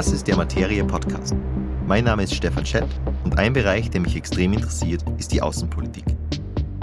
[0.00, 1.34] Das ist der Materie Podcast.
[1.86, 2.88] Mein Name ist Stefan Schett
[3.22, 6.06] und ein Bereich, der mich extrem interessiert, ist die Außenpolitik.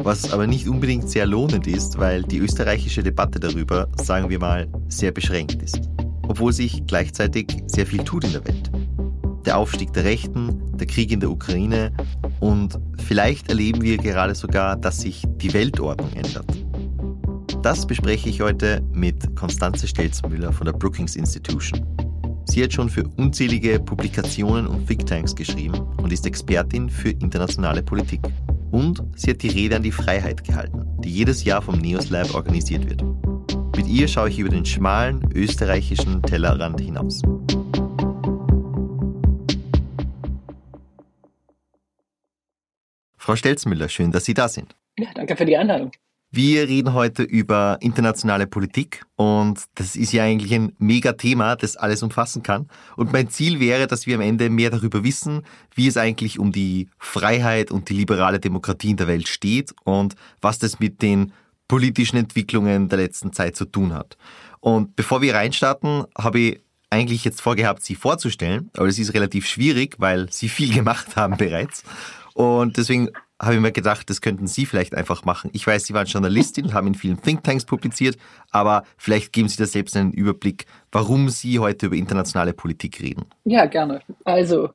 [0.04, 4.68] Was aber nicht unbedingt sehr lohnend ist, weil die österreichische Debatte darüber, sagen wir mal,
[4.88, 5.90] sehr beschränkt ist.
[6.28, 8.72] Obwohl sich gleichzeitig sehr viel tut in der Welt.
[9.48, 11.92] Der Aufstieg der Rechten, der Krieg in der Ukraine
[12.40, 16.56] und vielleicht erleben wir gerade sogar, dass sich die Weltordnung ändert.
[17.64, 21.84] Das bespreche ich heute mit Konstanze Stelzmüller von der Brookings Institution.
[22.50, 28.22] Sie hat schon für unzählige Publikationen und Thinktanks geschrieben und ist Expertin für internationale Politik.
[28.72, 32.34] Und sie hat die Rede an die Freiheit gehalten, die jedes Jahr vom Neos Lab
[32.34, 33.04] organisiert wird.
[33.76, 37.22] Mit ihr schaue ich über den schmalen österreichischen Tellerrand hinaus.
[43.18, 44.76] Frau Stelzmüller, schön, dass Sie da sind.
[44.98, 45.92] Ja, danke für die Einladung.
[46.30, 52.04] Wir reden heute über internationale Politik und das ist ja eigentlich ein Mega-Thema, das alles
[52.04, 52.68] umfassen kann.
[52.98, 56.52] Und mein Ziel wäre, dass wir am Ende mehr darüber wissen, wie es eigentlich um
[56.52, 61.32] die Freiheit und die liberale Demokratie in der Welt steht und was das mit den
[61.70, 64.18] politischen Entwicklungen der letzten Zeit zu tun hat.
[64.60, 69.48] Und bevor wir reinstarten, habe ich eigentlich jetzt vorgehabt, Sie vorzustellen, aber es ist relativ
[69.48, 71.84] schwierig, weil Sie viel gemacht haben bereits.
[72.34, 73.10] Und deswegen
[73.42, 75.52] habe ich mir gedacht, das könnten Sie vielleicht einfach machen.
[75.54, 78.18] Ich weiß, Sie waren Journalistin und haben in vielen Thinktanks publiziert,
[78.52, 83.26] aber vielleicht geben Sie da selbst einen Überblick, warum Sie heute über internationale Politik reden.
[83.44, 84.02] Ja, gerne.
[84.24, 84.70] Also,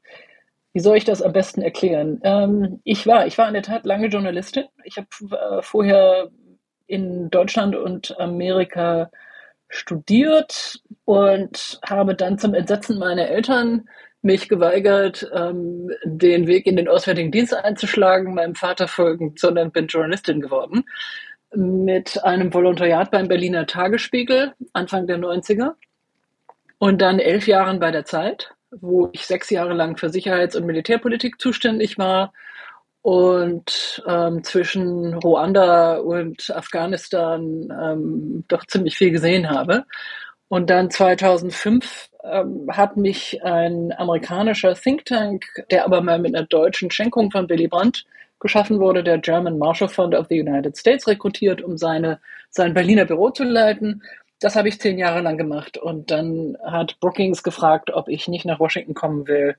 [0.72, 2.20] wie soll ich das am besten erklären?
[2.22, 4.64] Ähm, ich war, ich war in der Tat lange Journalistin.
[4.84, 6.30] Ich habe äh, vorher
[6.86, 9.10] in Deutschland und Amerika
[9.68, 13.88] studiert und habe dann zum Entsetzen meiner Eltern
[14.22, 19.88] mich geweigert, ähm, den Weg in den Auswärtigen Dienst einzuschlagen, meinem Vater folgend, sondern bin
[19.88, 20.84] Journalistin geworden.
[21.54, 25.72] Mit einem Volontariat beim Berliner Tagesspiegel Anfang der 90er
[26.78, 30.64] und dann elf Jahren bei der Zeit, wo ich sechs Jahre lang für Sicherheits- und
[30.64, 32.32] Militärpolitik zuständig war
[33.02, 39.84] und ähm, zwischen Ruanda und Afghanistan ähm, doch ziemlich viel gesehen habe.
[40.48, 46.46] Und dann 2005 ähm, hat mich ein amerikanischer Think Tank, der aber mal mit einer
[46.46, 48.04] deutschen Schenkung von Willy Brandt
[48.40, 53.04] geschaffen wurde, der German Marshall Fund of the United States, rekrutiert, um seine, sein Berliner
[53.04, 54.02] Büro zu leiten.
[54.40, 55.78] Das habe ich zehn Jahre lang gemacht.
[55.78, 59.56] Und dann hat Brookings gefragt, ob ich nicht nach Washington kommen will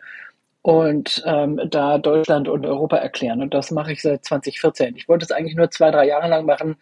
[0.61, 3.41] und ähm, da Deutschland und Europa erklären.
[3.41, 4.95] Und das mache ich seit 2014.
[4.95, 6.77] Ich wollte es eigentlich nur zwei, drei Jahre lang machen.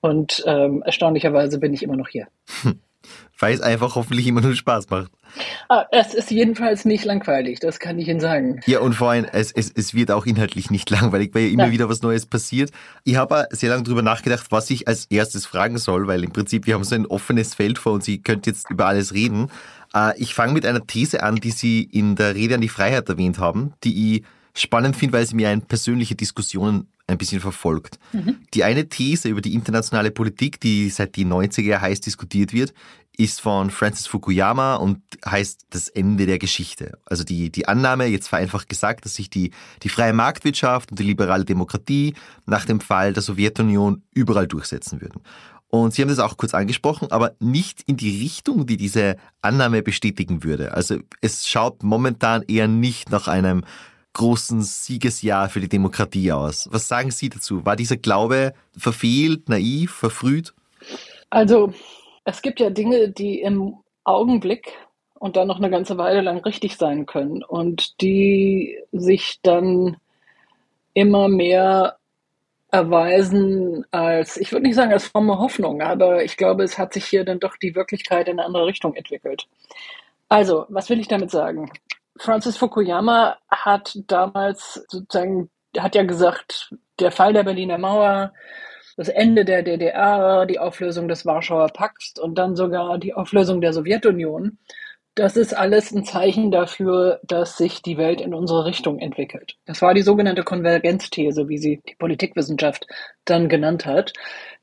[0.00, 2.26] Und ähm, erstaunlicherweise bin ich immer noch hier.
[2.62, 2.80] Hm
[3.38, 5.10] weil es einfach hoffentlich immer nur Spaß macht.
[5.68, 8.60] Ah, es ist jedenfalls nicht langweilig, das kann ich Ihnen sagen.
[8.66, 11.66] Ja, und vor allem, es, es, es wird auch inhaltlich nicht langweilig, weil ja immer
[11.66, 11.72] ja.
[11.72, 12.70] wieder was Neues passiert.
[13.04, 16.66] Ich habe sehr lange darüber nachgedacht, was ich als erstes fragen soll, weil im Prinzip
[16.66, 19.50] wir haben so ein offenes Feld vor uns, Sie könnt jetzt über alles reden.
[19.94, 23.08] Äh, ich fange mit einer These an, die Sie in der Rede an die Freiheit
[23.08, 24.24] erwähnt haben, die ich
[24.54, 27.98] spannend finde, weil sie mir eine persönliche Diskussion ein bisschen verfolgt.
[28.12, 28.36] Mhm.
[28.54, 32.72] Die eine These über die internationale Politik, die seit die 90er heiß diskutiert wird,
[33.16, 36.98] ist von Francis Fukuyama und heißt das Ende der Geschichte.
[37.04, 39.50] Also die, die Annahme, jetzt vereinfacht gesagt, dass sich die,
[39.82, 42.14] die freie Marktwirtschaft und die liberale Demokratie
[42.46, 45.20] nach dem Fall der Sowjetunion überall durchsetzen würden.
[45.68, 49.82] Und Sie haben das auch kurz angesprochen, aber nicht in die Richtung, die diese Annahme
[49.82, 50.74] bestätigen würde.
[50.74, 53.64] Also es schaut momentan eher nicht nach einem
[54.14, 56.68] großen Siegesjahr für die Demokratie aus.
[56.70, 57.64] Was sagen Sie dazu?
[57.64, 60.52] War dieser Glaube verfehlt, naiv, verfrüht?
[61.30, 61.72] Also
[62.24, 64.72] es gibt ja Dinge, die im Augenblick
[65.14, 69.96] und dann noch eine ganze Weile lang richtig sein können und die sich dann
[70.94, 71.96] immer mehr
[72.70, 77.04] erweisen als, ich würde nicht sagen als fromme Hoffnung, aber ich glaube, es hat sich
[77.04, 79.46] hier dann doch die Wirklichkeit in eine andere Richtung entwickelt.
[80.28, 81.70] Also, was will ich damit sagen?
[82.16, 88.32] Francis Fukuyama hat damals sozusagen, hat ja gesagt, der Fall der Berliner Mauer,
[88.96, 93.72] das Ende der DDR, die Auflösung des Warschauer Pakts und dann sogar die Auflösung der
[93.72, 94.58] Sowjetunion.
[95.14, 99.56] Das ist alles ein Zeichen dafür, dass sich die Welt in unsere Richtung entwickelt.
[99.66, 102.86] Das war die sogenannte Konvergenzthese, wie sie die Politikwissenschaft
[103.24, 104.14] dann genannt hat.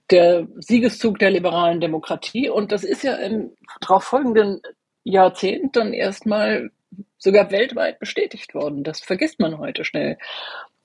[0.10, 2.50] Der Siegeszug der liberalen Demokratie.
[2.50, 4.62] Und das ist ja im darauf folgenden
[5.04, 6.72] Jahrzehnt dann erstmal
[7.18, 8.84] sogar weltweit bestätigt worden.
[8.84, 10.18] Das vergisst man heute schnell.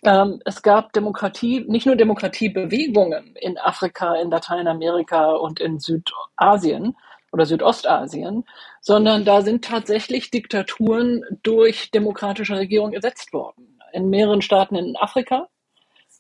[0.05, 6.97] Ähm, es gab Demokratie, nicht nur Demokratiebewegungen in Afrika, in Lateinamerika und in Südasien
[7.33, 8.45] oder Südostasien,
[8.81, 13.79] sondern da sind tatsächlich Diktaturen durch demokratische Regierungen ersetzt worden.
[13.93, 15.49] In mehreren Staaten in Afrika,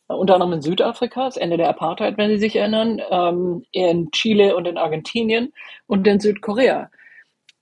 [0.06, 4.56] unter anderem in Südafrika, das Ende der Apartheid, wenn Sie sich erinnern, ähm, in Chile
[4.56, 5.52] und in Argentinien
[5.86, 6.90] und in Südkorea.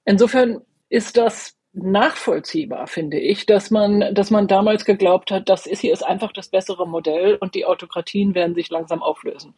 [0.04, 5.80] Insofern ist das nachvollziehbar, finde ich, dass man, dass man damals geglaubt hat, das ist
[5.80, 9.54] hier ist einfach das bessere Modell und die Autokratien werden sich langsam auflösen.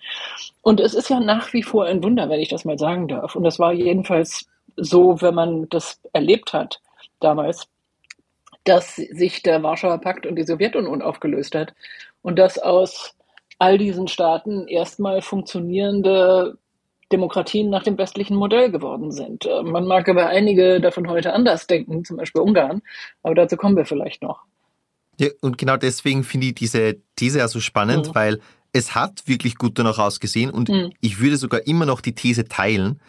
[0.62, 3.34] Und es ist ja nach wie vor ein Wunder, wenn ich das mal sagen darf.
[3.34, 4.46] Und das war jedenfalls
[4.76, 6.80] so, wenn man das erlebt hat
[7.20, 7.66] damals,
[8.62, 11.74] dass sich der Warschauer Pakt und die Sowjetunion aufgelöst hat
[12.22, 13.16] und dass aus
[13.58, 16.58] all diesen Staaten erstmal funktionierende
[17.12, 19.46] Demokratien nach dem westlichen Modell geworden sind.
[19.46, 22.82] Äh, man mag aber einige davon heute anders denken, zum Beispiel Ungarn,
[23.22, 24.42] aber dazu kommen wir vielleicht noch.
[25.18, 28.14] Ja, und genau deswegen finde ich diese These ja so spannend, mhm.
[28.14, 28.40] weil
[28.72, 30.92] es hat wirklich gut danach ausgesehen und mhm.
[31.00, 33.00] ich würde sogar immer noch die These teilen,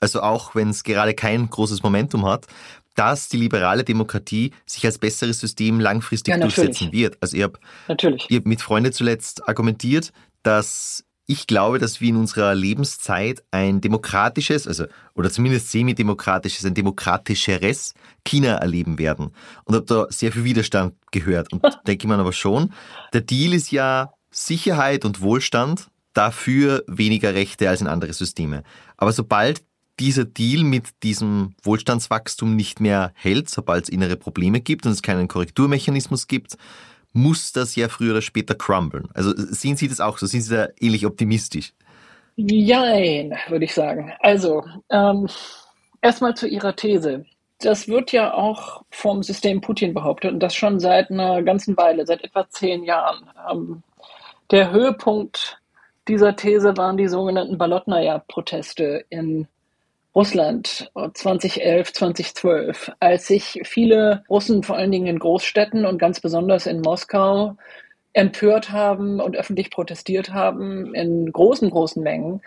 [0.00, 2.46] also auch wenn es gerade kein großes Momentum hat,
[2.94, 7.16] dass die liberale Demokratie sich als besseres System langfristig ja, durchsetzen wird.
[7.20, 7.58] Also ich habe
[7.88, 10.12] hab mit Freunden zuletzt argumentiert,
[10.42, 16.72] dass ich glaube, dass wir in unserer Lebenszeit ein demokratisches, also oder zumindest semi-demokratisches, ein
[16.72, 17.92] demokratischeres
[18.24, 19.32] China erleben werden.
[19.64, 21.52] Und habe da sehr viel Widerstand gehört.
[21.52, 22.72] Und denke man aber schon,
[23.12, 28.62] der Deal ist ja Sicherheit und Wohlstand, dafür weniger Rechte als in andere Systeme.
[28.96, 29.62] Aber sobald
[30.00, 35.02] dieser Deal mit diesem Wohlstandswachstum nicht mehr hält, sobald es innere Probleme gibt und es
[35.02, 36.56] keinen Korrekturmechanismus gibt,
[37.18, 39.08] muss das ja früher oder später crumblen.
[39.14, 40.26] Also sehen Sie das auch so?
[40.26, 41.72] Sind Sie da ähnlich optimistisch?
[42.36, 44.12] Jein, würde ich sagen.
[44.20, 45.28] Also, ähm,
[46.00, 47.26] erstmal zu Ihrer These.
[47.60, 52.06] Das wird ja auch vom System Putin behauptet und das schon seit einer ganzen Weile,
[52.06, 53.28] seit etwa zehn Jahren.
[53.50, 53.82] Ähm,
[54.52, 55.60] der Höhepunkt
[56.06, 59.48] dieser These waren die sogenannten Balotnaya-Proteste in
[60.18, 66.66] Russland 2011, 2012, als sich viele Russen, vor allen Dingen in Großstädten und ganz besonders
[66.66, 67.56] in Moskau,
[68.14, 72.42] empört haben und öffentlich protestiert haben in großen, großen Mengen,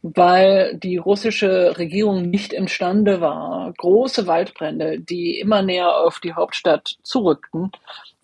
[0.00, 6.96] weil die russische Regierung nicht imstande war, große Waldbrände, die immer näher auf die Hauptstadt
[7.02, 7.70] zurückten,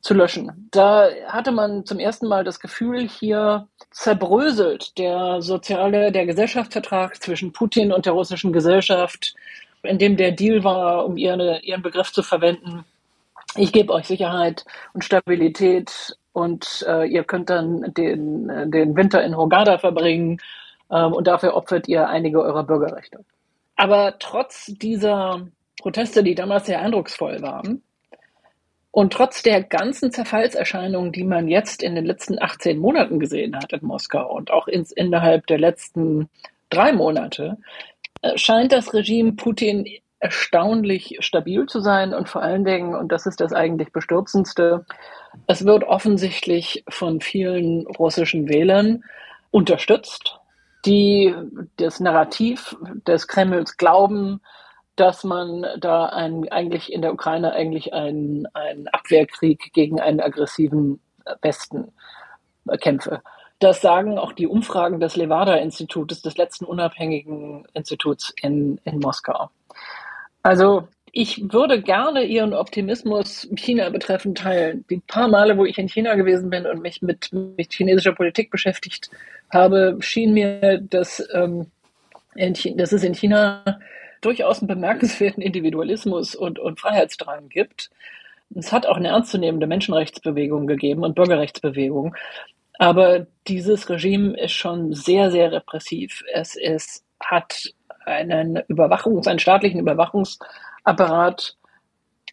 [0.06, 0.69] zu löschen.
[0.70, 7.53] Da hatte man zum ersten Mal das Gefühl, hier zerbröselt der soziale, der Gesellschaftsvertrag zwischen
[7.53, 9.35] Putin und der russischen Gesellschaft,
[9.82, 12.85] in dem der Deal war, um ihre, ihren Begriff zu verwenden,
[13.56, 19.37] ich gebe euch Sicherheit und Stabilität und äh, ihr könnt dann den, den Winter in
[19.37, 20.38] Hogada verbringen
[20.91, 23.25] ähm, und dafür opfert ihr einige eurer Bürgerrechte.
[23.76, 25.47] Aber trotz dieser
[25.81, 27.82] Proteste, die damals sehr eindrucksvoll waren,
[28.96, 33.75] und trotz der ganzen Zerfallserscheinungen, die man jetzt in den letzten 18 Monaten gesehen hat
[33.75, 36.31] in Moskau und auch ins, innerhalb der letzten
[36.70, 37.58] drei Monate,
[38.22, 39.87] äh, scheint das Regime Putin
[40.19, 44.87] erstaunlich stabil zu sein und vor allen Dingen, und das ist das eigentlich bestürzendste,
[45.46, 49.04] es wird offensichtlich von vielen russischen Wählern
[49.50, 50.40] unterstützt,
[50.87, 51.34] die
[51.76, 52.75] das Narrativ
[53.06, 54.40] des Kremls glauben,
[54.96, 58.46] dass man da ein, eigentlich in der Ukraine eigentlich einen,
[58.93, 61.00] Abwehrkrieg gegen einen aggressiven
[61.43, 61.93] Westen
[62.81, 63.22] kämpfe.
[63.58, 69.50] Das sagen auch die Umfragen des Levada-Institutes, des letzten unabhängigen Instituts in, in Moskau.
[70.43, 74.84] Also ich würde gerne Ihren Optimismus China betreffend teilen.
[74.90, 78.50] Die paar Male, wo ich in China gewesen bin und mich mit, mit chinesischer Politik
[78.50, 79.10] beschäftigt
[79.50, 81.70] habe, schien mir, dass, ähm,
[82.34, 83.65] in, dass es in China
[84.20, 87.91] durchaus einen bemerkenswerten Individualismus und, und Freiheitsdrang gibt.
[88.55, 92.15] Es hat auch eine ernstzunehmende Menschenrechtsbewegung gegeben und Bürgerrechtsbewegung.
[92.79, 96.23] Aber dieses Regime ist schon sehr, sehr repressiv.
[96.32, 97.73] Es ist, hat
[98.05, 101.56] einen Überwachungs-, einen staatlichen Überwachungsapparat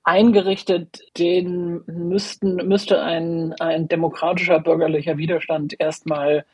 [0.03, 6.45] eingerichtet, den müssten, müsste ein, ein demokratischer bürgerlicher Widerstand erstmal,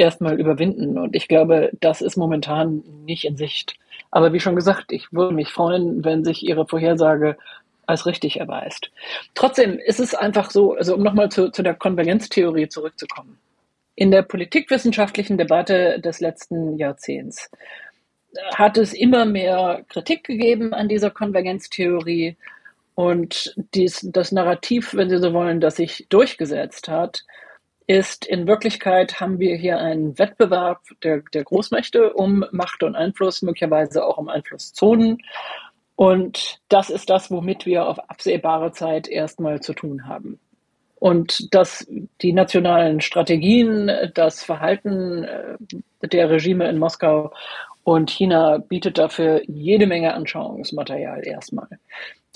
[0.00, 0.98] erstmal überwinden.
[0.98, 3.76] Und ich glaube, das ist momentan nicht in Sicht.
[4.10, 7.36] Aber wie schon gesagt, ich würde mich freuen, wenn sich Ihre Vorhersage
[7.86, 8.90] als richtig erweist.
[9.34, 13.38] Trotzdem ist es einfach so, also um nochmal zu, zu der Konvergenztheorie zurückzukommen.
[13.94, 17.50] In der politikwissenschaftlichen Debatte des letzten Jahrzehnts
[18.54, 22.36] hat es immer mehr Kritik gegeben an dieser Konvergenztheorie
[22.94, 27.24] und dies, das Narrativ, wenn Sie so wollen, das sich durchgesetzt hat,
[27.90, 33.42] ist in Wirklichkeit haben wir hier einen Wettbewerb der, der Großmächte um Macht und Einfluss,
[33.42, 35.18] möglicherweise auch um Einflusszonen.
[35.96, 40.38] Und das ist das, womit wir auf absehbare Zeit erstmal zu tun haben.
[41.00, 41.84] Und dass
[42.22, 47.32] die nationalen Strategien, das Verhalten äh, der Regime in Moskau
[47.82, 51.66] und China bietet dafür jede Menge Anschauungsmaterial erstmal.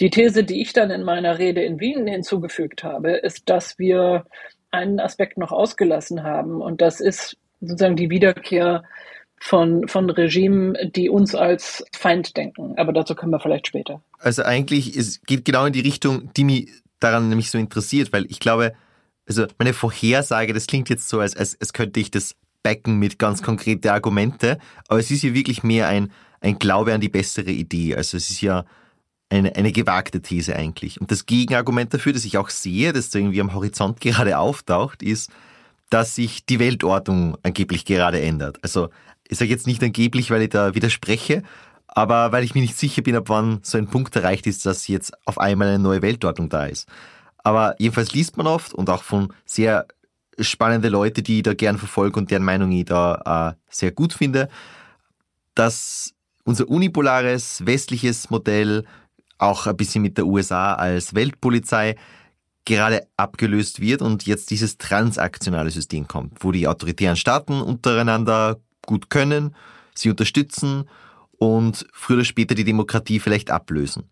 [0.00, 4.24] Die These, die ich dann in meiner Rede in Wien hinzugefügt habe, ist, dass wir
[4.74, 8.82] einen Aspekt noch ausgelassen haben und das ist sozusagen die Wiederkehr
[9.40, 12.74] von, von Regimen, die uns als Feind denken.
[12.78, 14.00] Aber dazu kommen wir vielleicht später.
[14.18, 18.24] Also eigentlich, es geht genau in die Richtung, die mich daran nämlich so interessiert, weil
[18.30, 18.72] ich glaube,
[19.28, 23.18] also meine Vorhersage, das klingt jetzt so, als, als, als könnte ich das backen mit
[23.18, 27.50] ganz konkreten Argumente, aber es ist ja wirklich mehr ein, ein Glaube an die bessere
[27.50, 27.94] Idee.
[27.94, 28.64] Also es ist ja
[29.34, 31.00] eine, eine gewagte These eigentlich.
[31.00, 35.30] Und das Gegenargument dafür, das ich auch sehe, das irgendwie am Horizont gerade auftaucht, ist,
[35.90, 38.58] dass sich die Weltordnung angeblich gerade ändert.
[38.62, 38.88] Also
[39.28, 41.42] ich sage jetzt nicht angeblich, weil ich da widerspreche,
[41.86, 44.88] aber weil ich mir nicht sicher bin, ab wann so ein Punkt erreicht ist, dass
[44.88, 46.88] jetzt auf einmal eine neue Weltordnung da ist.
[47.38, 49.86] Aber jedenfalls liest man oft und auch von sehr
[50.40, 54.12] spannende Leute, die ich da gern verfolge und deren Meinung ich da äh, sehr gut
[54.12, 54.48] finde,
[55.54, 56.14] dass
[56.44, 58.84] unser unipolares westliches Modell
[59.38, 61.96] auch ein bisschen mit der USA als Weltpolizei
[62.64, 69.10] gerade abgelöst wird und jetzt dieses transaktionale System kommt, wo die autoritären Staaten untereinander gut
[69.10, 69.54] können,
[69.94, 70.88] sie unterstützen
[71.38, 74.04] und früher oder später die Demokratie vielleicht ablösen.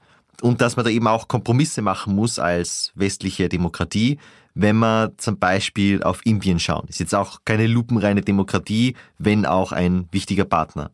[0.43, 4.19] Und dass man da eben auch Kompromisse machen muss als westliche Demokratie,
[4.55, 6.89] wenn man zum Beispiel auf Indien schauen.
[6.89, 10.91] Ist jetzt auch keine lupenreine Demokratie, wenn auch ein wichtiger Partner.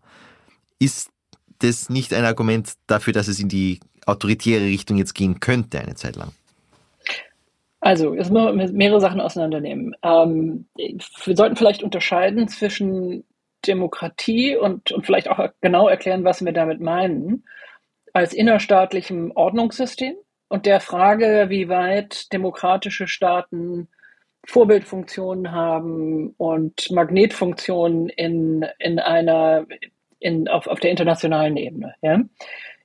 [0.78, 1.10] Ist
[1.60, 5.94] das nicht ein Argument dafür, dass es in die autoritäre Richtung jetzt gehen könnte eine
[5.94, 6.32] Zeit lang?
[7.80, 9.94] Also, jetzt müssen wir mehrere Sachen auseinandernehmen.
[10.02, 13.24] Ähm, wir sollten vielleicht unterscheiden zwischen
[13.66, 17.44] Demokratie und, und vielleicht auch genau erklären, was wir damit meinen,
[18.12, 20.16] als innerstaatlichem Ordnungssystem
[20.48, 23.88] und der Frage, wie weit demokratische Staaten
[24.46, 29.66] Vorbildfunktionen haben und Magnetfunktionen in, in einer,
[30.20, 31.94] in, auf, auf der internationalen Ebene.
[32.00, 32.20] Ja?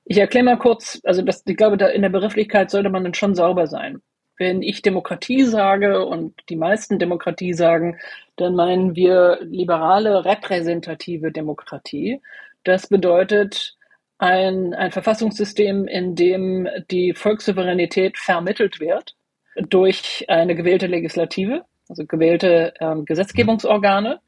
[0.05, 3.13] Ich erkläre mal kurz, also das, ich glaube, da in der Begrifflichkeit sollte man dann
[3.13, 4.01] schon sauber sein.
[4.37, 7.99] Wenn ich Demokratie sage und die meisten Demokratie sagen,
[8.35, 12.19] dann meinen wir liberale repräsentative Demokratie.
[12.63, 13.77] Das bedeutet
[14.17, 19.15] ein, ein Verfassungssystem, in dem die Volkssouveränität vermittelt wird
[19.55, 24.19] durch eine gewählte Legislative, also gewählte ähm, Gesetzgebungsorgane.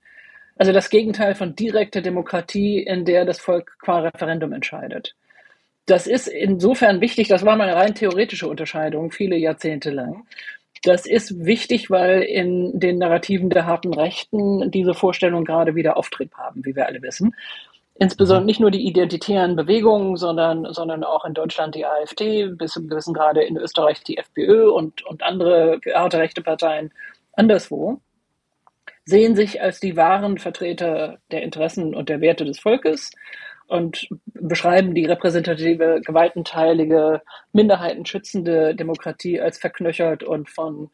[0.57, 5.15] Also das Gegenteil von direkter Demokratie, in der das Volk qua Referendum entscheidet.
[5.85, 10.25] Das ist insofern wichtig, das war mal eine rein theoretische Unterscheidung, viele Jahrzehnte lang.
[10.83, 16.33] Das ist wichtig, weil in den Narrativen der harten Rechten diese Vorstellungen gerade wieder Auftrieb
[16.35, 17.35] haben, wie wir alle wissen.
[17.97, 18.45] Insbesondere mhm.
[18.45, 23.13] nicht nur die identitären Bewegungen, sondern, sondern auch in Deutschland die AfD, bis zum gewissen
[23.13, 26.91] Grade in Österreich die FPÖ und, und andere harte rechte Parteien
[27.33, 28.01] anderswo,
[29.05, 33.11] sehen sich als die wahren Vertreter der Interessen und der Werte des Volkes
[33.67, 40.89] und beschreiben die repräsentative, gewaltenteilige, minderheitenschützende Demokratie als verknöchert und von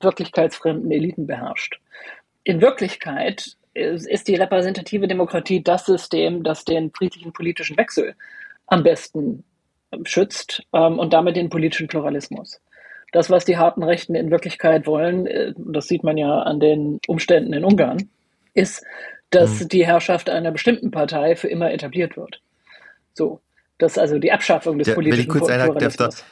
[0.00, 1.80] wirklichkeitsfremden Eliten beherrscht.
[2.44, 8.14] In Wirklichkeit ist die repräsentative Demokratie das System, das den friedlichen politischen Wechsel
[8.66, 9.44] am besten
[10.04, 12.60] schützt ähm, und damit den politischen Pluralismus.
[13.12, 17.00] Das, was die harten Rechten in Wirklichkeit wollen, äh, das sieht man ja an den
[17.06, 18.08] Umständen in Ungarn,
[18.54, 18.84] ist,
[19.34, 19.68] dass mhm.
[19.68, 22.40] die Herrschaft einer bestimmten Partei für immer etabliert wird.
[23.14, 23.40] So,
[23.78, 25.96] das also die Abschaffung des ja, politischen wenn ich kurz Pluralismus.
[25.96, 26.24] Darf,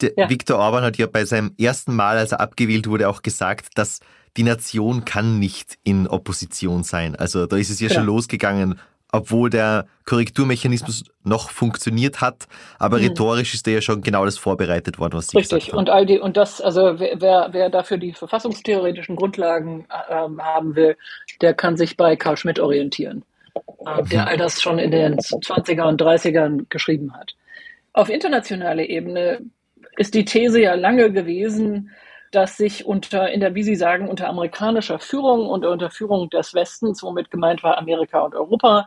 [0.00, 0.28] der ja.
[0.28, 4.00] Viktor Orban hat ja bei seinem ersten Mal, als er abgewählt wurde, auch gesagt, dass
[4.36, 7.14] die Nation kann nicht in Opposition sein.
[7.14, 7.94] Also da ist es ja, ja.
[7.94, 8.80] schon losgegangen,
[9.14, 12.48] obwohl der Korrekturmechanismus noch funktioniert hat,
[12.80, 13.04] aber mhm.
[13.04, 15.66] rhetorisch ist der ja schon genau das vorbereitet worden, was Sie Richtig.
[15.66, 20.74] gesagt Und all die und das, also wer, wer dafür die verfassungstheoretischen Grundlagen äh, haben
[20.74, 20.96] will,
[21.40, 23.24] der kann sich bei Karl Schmidt orientieren,
[23.86, 27.36] äh, der all das schon in den 20er und 30ern geschrieben hat.
[27.92, 29.42] Auf internationaler Ebene
[29.96, 31.90] ist die These ja lange gewesen,
[32.34, 36.54] dass sich unter, in der, wie Sie sagen, unter amerikanischer Führung und unter Führung des
[36.54, 38.86] Westens, womit gemeint war Amerika und Europa,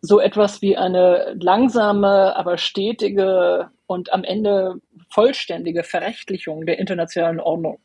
[0.00, 4.76] so etwas wie eine langsame, aber stetige und am Ende
[5.10, 7.78] vollständige Verrechtlichung der internationalen Ordnung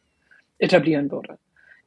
[0.58, 1.38] etablieren würde,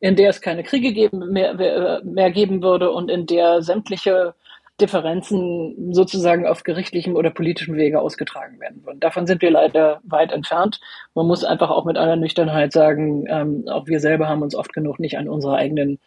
[0.01, 4.35] in der es keine Kriege geben, mehr, mehr geben würde und in der sämtliche
[4.81, 9.01] Differenzen sozusagen auf gerichtlichem oder politischem Wege ausgetragen werden würden.
[9.01, 10.81] Davon sind wir leider weit entfernt.
[11.15, 14.73] Man muss einfach auch mit aller Nüchternheit sagen, ähm, auch wir selber haben uns oft
[14.73, 16.01] genug nicht an unsere eigenen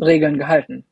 [0.00, 0.84] Regeln gehalten.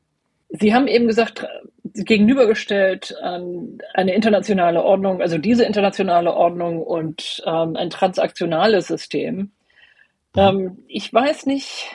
[0.49, 1.47] Sie haben eben gesagt,
[1.95, 9.51] gegenübergestellt ähm, eine internationale Ordnung, also diese internationale Ordnung und ähm, ein transaktionales System.
[10.37, 11.89] Ähm, ich weiß nicht,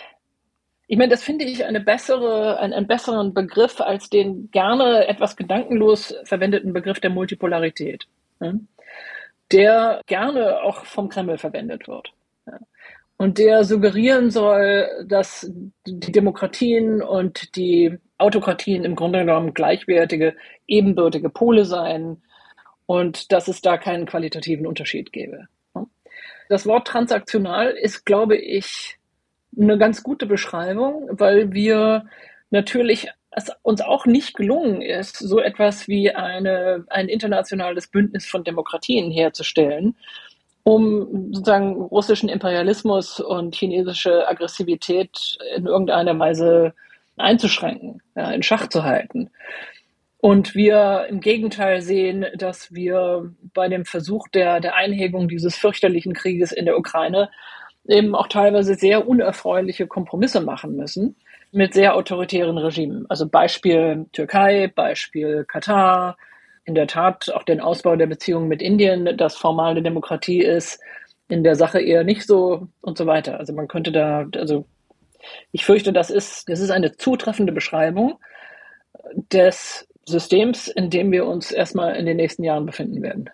[0.91, 5.37] ich meine, das finde ich eine bessere, einen, einen besseren Begriff als den gerne etwas
[5.37, 8.09] gedankenlos verwendeten Begriff der Multipolarität,
[8.41, 8.61] ne?
[9.53, 12.13] der gerne auch vom Kreml verwendet wird.
[12.47, 12.59] Ja?
[13.19, 15.53] Und der suggerieren soll, dass
[15.87, 22.23] die Demokratien und die Autokratien im Grunde genommen gleichwertige, ebenbürtige Pole seien
[22.87, 25.49] und dass es da keinen qualitativen Unterschied gäbe.
[26.49, 28.98] Das Wort transaktional ist, glaube ich,
[29.59, 32.07] eine ganz gute Beschreibung, weil wir
[32.51, 38.45] natürlich es uns auch nicht gelungen ist, so etwas wie eine, ein internationales Bündnis von
[38.45, 39.97] Demokratien herzustellen,
[40.65, 46.75] um sozusagen russischen Imperialismus und chinesische Aggressivität in irgendeiner Weise
[47.17, 49.31] einzuschränken, ja, in Schach zu halten.
[50.21, 56.13] Und wir im Gegenteil sehen, dass wir bei dem Versuch der, der Einhegung dieses fürchterlichen
[56.13, 57.31] Krieges in der Ukraine
[57.89, 61.17] eben auch teilweise sehr unerfreuliche Kompromisse machen müssen
[61.51, 63.07] mit sehr autoritären Regimen.
[63.09, 66.17] Also Beispiel Türkei, Beispiel Katar,
[66.65, 70.81] in der Tat auch den Ausbau der Beziehungen mit Indien, das formal eine Demokratie ist,
[71.29, 73.39] in der Sache eher nicht so und so weiter.
[73.39, 74.67] Also man könnte da, also
[75.51, 78.19] ich fürchte, das ist, das ist eine zutreffende Beschreibung
[79.33, 83.31] des Systems, in dem wir uns erstmal in den nächsten Jahren befinden werden.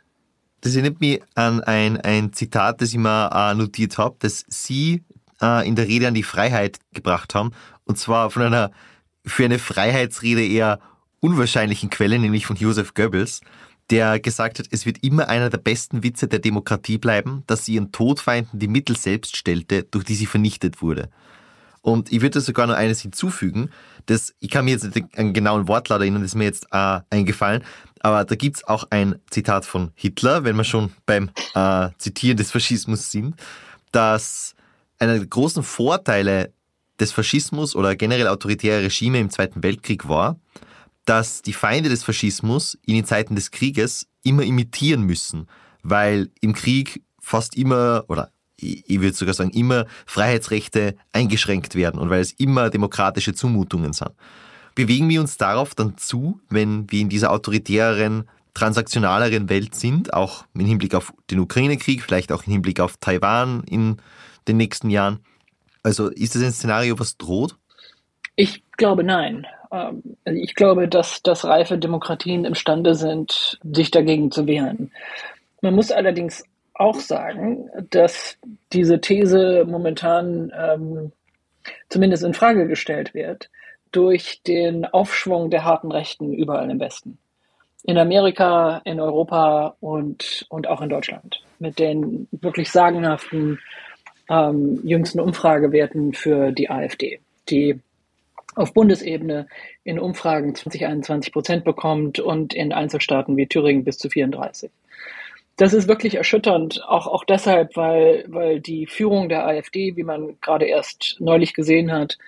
[0.64, 5.04] Das erinnert mich an ein, ein Zitat, das ich mir äh, notiert habe, das Sie
[5.42, 7.50] äh, in der Rede an die Freiheit gebracht haben.
[7.84, 8.70] Und zwar von einer
[9.26, 10.80] für eine Freiheitsrede eher
[11.20, 13.42] unwahrscheinlichen Quelle, nämlich von Joseph Goebbels,
[13.90, 17.74] der gesagt hat, es wird immer einer der besten Witze der Demokratie bleiben, dass sie
[17.74, 21.10] ihren Todfeinden die Mittel selbst stellte, durch die sie vernichtet wurde.
[21.82, 23.68] Und ich würde sogar noch eines hinzufügen,
[24.06, 27.00] das, ich kann mir jetzt nicht einen genauen Wortlaut erinnern, das ist mir jetzt äh,
[27.10, 27.62] eingefallen,
[28.04, 32.50] aber da gibt's auch ein Zitat von Hitler, wenn wir schon beim äh, Zitieren des
[32.50, 33.34] Faschismus sind,
[33.92, 34.54] dass
[34.98, 36.52] einer der großen Vorteile
[37.00, 40.38] des Faschismus oder generell autoritärer Regime im Zweiten Weltkrieg war,
[41.06, 45.48] dass die Feinde des Faschismus in den Zeiten des Krieges immer imitieren müssen,
[45.82, 52.10] weil im Krieg fast immer oder ich würde sogar sagen, immer Freiheitsrechte eingeschränkt werden und
[52.10, 54.10] weil es immer demokratische Zumutungen sind.
[54.74, 60.44] Bewegen wir uns darauf dann zu, wenn wir in dieser autoritäreren, transaktionaleren Welt sind, auch
[60.54, 63.98] im Hinblick auf den Ukraine-Krieg, vielleicht auch im Hinblick auf Taiwan in
[64.48, 65.20] den nächsten Jahren?
[65.82, 67.56] Also ist das ein Szenario, was droht?
[68.36, 69.46] Ich glaube nein.
[69.70, 74.90] Ähm, ich glaube, dass, dass reife Demokratien imstande sind, sich dagegen zu wehren.
[75.60, 78.36] Man muss allerdings auch sagen, dass
[78.72, 81.12] diese These momentan ähm,
[81.88, 83.50] zumindest in Frage gestellt wird
[83.94, 87.18] durch den Aufschwung der harten Rechten überall im Westen.
[87.84, 91.42] In Amerika, in Europa und, und auch in Deutschland.
[91.58, 93.60] Mit den wirklich sagenhaften
[94.28, 97.78] ähm, jüngsten Umfragewerten für die AfD, die
[98.56, 99.46] auf Bundesebene
[99.84, 104.70] in Umfragen 20, 21 Prozent bekommt und in Einzelstaaten wie Thüringen bis zu 34.
[105.56, 110.36] Das ist wirklich erschütternd, auch, auch deshalb, weil, weil die Führung der AfD, wie man
[110.40, 112.18] gerade erst neulich gesehen hat,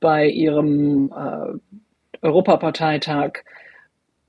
[0.00, 1.76] bei ihrem äh,
[2.22, 3.44] Europaparteitag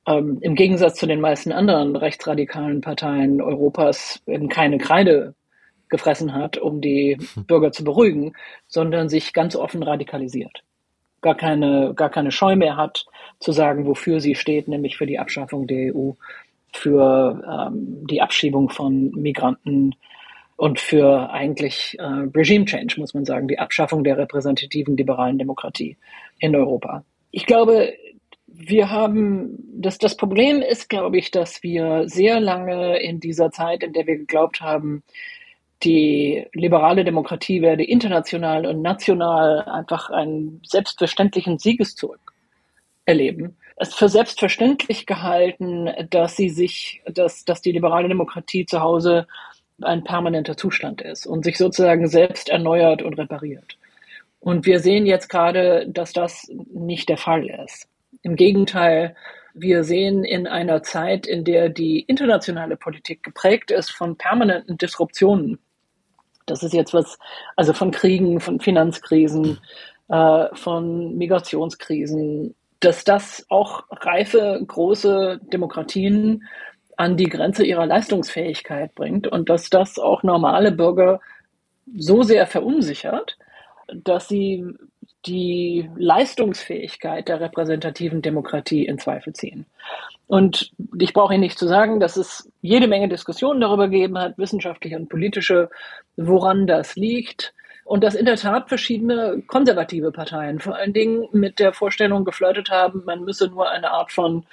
[0.07, 5.35] ähm, im Gegensatz zu den meisten anderen rechtsradikalen Parteien Europas eben keine Kreide
[5.89, 8.33] gefressen hat, um die Bürger zu beruhigen,
[8.67, 10.63] sondern sich ganz offen radikalisiert.
[11.21, 13.05] Gar keine, gar keine Scheu mehr hat,
[13.39, 16.11] zu sagen, wofür sie steht, nämlich für die Abschaffung der EU,
[16.71, 19.95] für ähm, die Abschiebung von Migranten
[20.59, 22.03] und für eigentlich äh,
[22.35, 25.95] Regime Change, muss man sagen, die Abschaffung der repräsentativen liberalen Demokratie
[26.39, 27.05] in Europa.
[27.31, 27.93] Ich glaube,
[28.45, 33.83] wir haben, das, das Problem ist, glaube ich, dass wir sehr lange in dieser Zeit,
[33.83, 35.01] in der wir geglaubt haben,
[35.83, 42.19] die liberale Demokratie werde international und national einfach einen selbstverständlichen Siegeszug
[43.05, 43.55] erleben.
[43.77, 49.25] Es für selbstverständlich gehalten, dass sie sich, dass, dass die liberale Demokratie zu Hause
[49.81, 53.77] ein permanenter Zustand ist und sich sozusagen selbst erneuert und repariert.
[54.39, 57.87] Und wir sehen jetzt gerade, dass das nicht der Fall ist.
[58.21, 59.15] Im Gegenteil,
[59.53, 65.59] wir sehen in einer Zeit, in der die internationale Politik geprägt ist von permanenten Disruptionen
[66.49, 67.17] das ist jetzt was,
[67.55, 69.59] also von Kriegen, von Finanzkrisen,
[70.09, 76.43] äh, von Migrationskrisen, dass das auch reife, große Demokratien
[76.99, 81.21] an die Grenze ihrer Leistungsfähigkeit bringt und dass das auch normale Bürger
[81.95, 83.37] so sehr verunsichert,
[83.93, 84.65] dass sie
[85.25, 89.65] die Leistungsfähigkeit der repräsentativen Demokratie in Zweifel ziehen.
[90.27, 94.37] Und ich brauche Ihnen nicht zu sagen, dass es jede Menge Diskussionen darüber gegeben hat,
[94.37, 95.69] wissenschaftliche und politische,
[96.17, 97.53] woran das liegt.
[97.85, 102.69] Und dass in der Tat verschiedene konservative Parteien vor allen Dingen mit der Vorstellung geflirtet
[102.69, 104.45] haben, man müsse nur eine Art von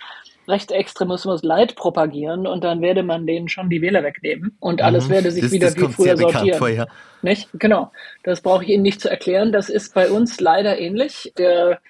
[0.49, 5.13] Rechtsextremismus Leid propagieren und dann werde man denen schon die Wähler wegnehmen und alles mhm.
[5.13, 6.59] werde sich das, wieder das wie früher sortieren.
[6.59, 6.87] Vor, ja.
[7.23, 7.49] Nicht?
[7.55, 7.93] Genau.
[8.23, 9.53] Das brauche ich Ihnen nicht zu erklären.
[9.53, 11.33] Das ist bei uns leider ähnlich.
[11.39, 11.81] Der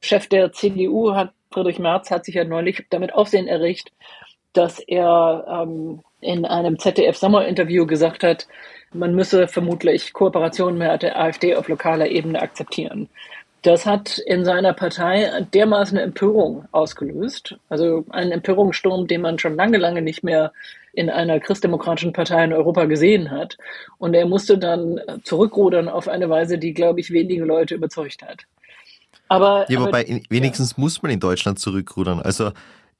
[0.00, 3.92] Chef der CDU hat, Friedrich Merz, hat sich ja neulich damit Aufsehen erregt,
[4.52, 8.46] dass er ähm, in einem ZDF-Sommerinterview gesagt hat,
[8.92, 13.08] man müsse vermutlich Kooperationen mit der AfD auf lokaler Ebene akzeptieren.
[13.66, 17.56] Das hat in seiner Partei dermaßen Empörung ausgelöst.
[17.68, 20.52] Also einen Empörungssturm, den man schon lange, lange nicht mehr
[20.92, 23.58] in einer christdemokratischen Partei in Europa gesehen hat.
[23.98, 28.44] Und er musste dann zurückrudern auf eine Weise, die, glaube ich, wenige Leute überzeugt hat.
[29.26, 30.82] Aber, ja, wobei aber, wenigstens ja.
[30.82, 32.20] muss man in Deutschland zurückrudern.
[32.20, 32.52] Also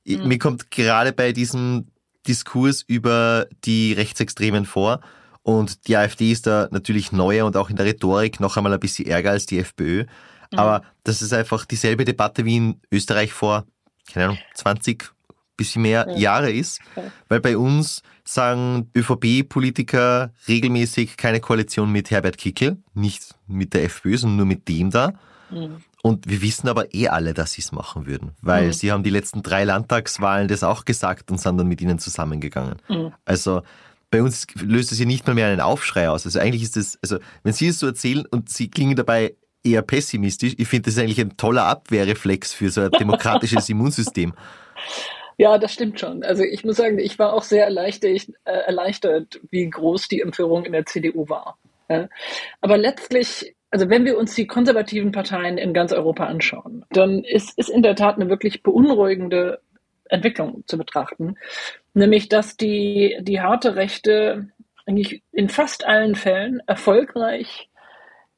[0.04, 0.26] mhm.
[0.26, 1.92] mir kommt gerade bei diesem
[2.26, 4.98] Diskurs über die Rechtsextremen vor,
[5.44, 8.80] und die AfD ist da natürlich neuer und auch in der Rhetorik noch einmal ein
[8.80, 10.06] bisschen ärger als die FPÖ.
[10.52, 10.58] Mhm.
[10.58, 13.64] Aber das ist einfach dieselbe Debatte wie in Österreich vor,
[14.12, 15.12] keine Ahnung, 20,
[15.56, 16.16] bisschen mehr ja.
[16.16, 16.80] Jahre ist.
[16.94, 17.10] Okay.
[17.28, 24.16] Weil bei uns sagen ÖVP-Politiker regelmäßig keine Koalition mit Herbert Kickel, nicht mit der FPÖ,
[24.18, 25.12] sondern nur mit dem da.
[25.50, 25.82] Mhm.
[26.02, 28.72] Und wir wissen aber eh alle, dass sie es machen würden, weil mhm.
[28.72, 32.76] sie haben die letzten drei Landtagswahlen das auch gesagt und sind dann mit ihnen zusammengegangen.
[32.88, 33.12] Mhm.
[33.24, 33.62] Also
[34.10, 36.24] bei uns löst es ja nicht mal mehr einen Aufschrei aus.
[36.26, 39.34] Also eigentlich ist es, also wenn Sie es so erzählen und Sie klingen dabei
[39.66, 40.54] eher pessimistisch.
[40.58, 44.34] Ich finde das eigentlich ein toller Abwehrreflex für so ein demokratisches Immunsystem.
[45.38, 46.22] Ja, das stimmt schon.
[46.22, 50.64] Also ich muss sagen, ich war auch sehr erleichtert, äh, erleichtert wie groß die Empörung
[50.64, 51.58] in der CDU war.
[51.88, 52.08] Ja.
[52.60, 57.58] Aber letztlich, also wenn wir uns die konservativen Parteien in ganz Europa anschauen, dann ist,
[57.58, 59.60] ist in der Tat eine wirklich beunruhigende
[60.08, 61.36] Entwicklung zu betrachten.
[61.92, 64.48] Nämlich, dass die, die harte Rechte
[64.86, 67.68] eigentlich in fast allen Fällen erfolgreich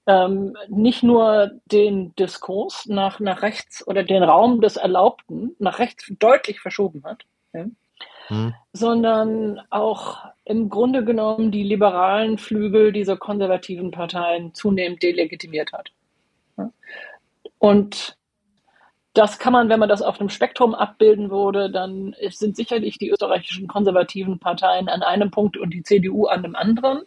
[0.09, 6.11] ähm, nicht nur den Diskurs nach, nach rechts oder den Raum des Erlaubten nach rechts
[6.19, 7.67] deutlich verschoben hat, ja,
[8.29, 8.55] hm.
[8.73, 15.91] sondern auch im Grunde genommen die liberalen Flügel dieser konservativen Parteien zunehmend delegitimiert hat.
[16.57, 16.73] Ja.
[17.59, 18.17] Und
[19.13, 23.11] das kann man, wenn man das auf einem Spektrum abbilden würde, dann sind sicherlich die
[23.11, 27.03] österreichischen konservativen Parteien an einem Punkt und die CDU an einem anderen.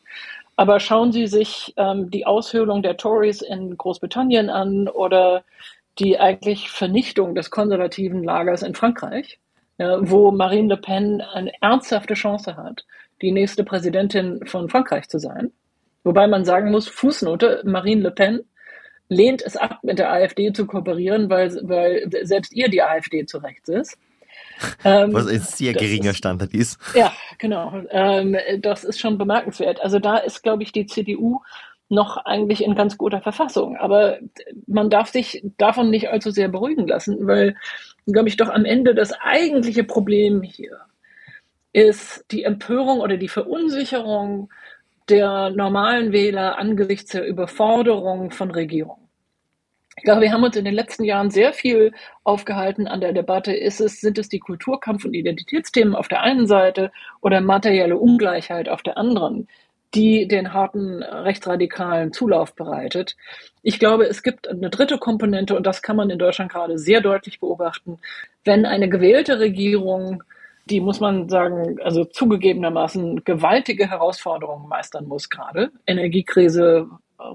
[0.55, 5.43] Aber schauen Sie sich ähm, die Aushöhlung der Tories in Großbritannien an oder
[5.99, 9.39] die eigentlich Vernichtung des konservativen Lagers in Frankreich,
[9.77, 12.85] ja, wo Marine Le Pen eine ernsthafte Chance hat,
[13.21, 15.51] die nächste Präsidentin von Frankreich zu sein.
[16.03, 18.41] Wobei man sagen muss, Fußnote, Marine Le Pen
[19.09, 23.39] lehnt es ab, mit der AfD zu kooperieren, weil, weil selbst ihr die AfD zu
[23.39, 23.97] rechts ist.
[24.83, 26.79] Ähm, Was ein sehr geringer ist, Standard ist.
[26.95, 27.83] Ja, genau.
[27.89, 29.81] Ähm, das ist schon bemerkenswert.
[29.81, 31.41] Also da ist, glaube ich, die CDU
[31.89, 33.77] noch eigentlich in ganz guter Verfassung.
[33.77, 34.17] Aber
[34.65, 37.55] man darf sich davon nicht allzu sehr beruhigen lassen, weil,
[38.07, 40.79] glaube ich, doch am Ende das eigentliche Problem hier
[41.73, 44.49] ist die Empörung oder die Verunsicherung
[45.09, 49.00] der normalen Wähler angesichts der Überforderung von Regierungen.
[49.97, 51.91] Ich glaube, wir haben uns in den letzten Jahren sehr viel
[52.23, 56.47] aufgehalten an der Debatte, ist es, sind es die Kulturkampf- und Identitätsthemen auf der einen
[56.47, 59.47] Seite oder materielle Ungleichheit auf der anderen,
[59.93, 63.17] die den harten rechtsradikalen Zulauf bereitet.
[63.61, 67.01] Ich glaube, es gibt eine dritte Komponente und das kann man in Deutschland gerade sehr
[67.01, 67.99] deutlich beobachten.
[68.45, 70.23] Wenn eine gewählte Regierung
[70.69, 75.71] die muss man sagen, also zugegebenermaßen gewaltige Herausforderungen meistern muss gerade.
[75.87, 76.87] Energiekrise,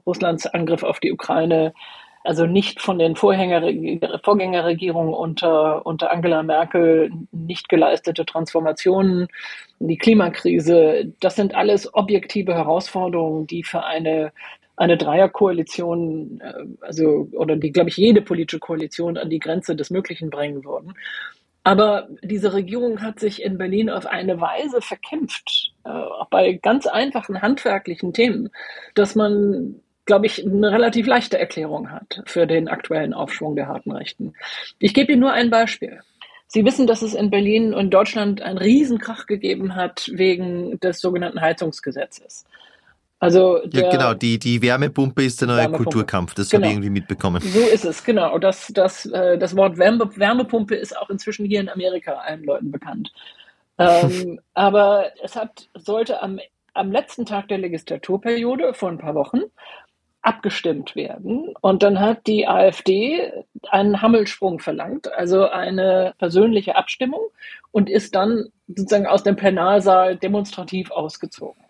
[0.07, 1.75] Russlands Angriff auf die Ukraine,
[2.27, 9.29] also nicht von den Vorgängerregierungen unter, unter Angela Merkel nicht geleistete Transformationen,
[9.79, 14.33] die Klimakrise, das sind alles objektive Herausforderungen, die für eine
[14.79, 19.91] eine Dreierkoalition, äh, also oder die, glaube ich, jede politische Koalition an die Grenze des
[19.91, 20.93] Möglichen bringen würden.
[21.65, 25.91] Aber diese Regierung hat sich in Berlin auf eine Weise verkämpft, äh,
[26.31, 28.51] bei ganz einfachen handwerklichen Themen,
[28.95, 33.93] dass man glaube ich, eine relativ leichte Erklärung hat für den aktuellen Aufschwung der harten
[33.93, 34.33] Rechten.
[34.79, 36.01] Ich gebe Ihnen nur ein Beispiel.
[36.47, 41.41] Sie wissen, dass es in Berlin und Deutschland einen Riesenkrach gegeben hat wegen des sogenannten
[41.41, 42.45] Heizungsgesetzes.
[43.19, 45.85] Also ja, genau, die, die Wärmepumpe ist der neue Wärmepumpe.
[45.85, 46.65] Kulturkampf, das genau.
[46.65, 47.41] habe ich irgendwie mitbekommen.
[47.41, 48.39] So ist es, genau.
[48.39, 52.71] Das, das, äh, das Wort Wärme, Wärmepumpe ist auch inzwischen hier in Amerika allen Leuten
[52.71, 53.13] bekannt.
[53.79, 56.39] ähm, aber es hat, sollte am,
[56.75, 59.41] am letzten Tag der Legislaturperiode vor ein paar Wochen
[60.27, 61.55] abgestimmt werden.
[61.61, 63.33] Und dann hat die AfD
[63.71, 67.21] einen Hammelsprung verlangt, also eine persönliche Abstimmung
[67.71, 71.63] und ist dann sozusagen aus dem Plenarsaal demonstrativ ausgezogen.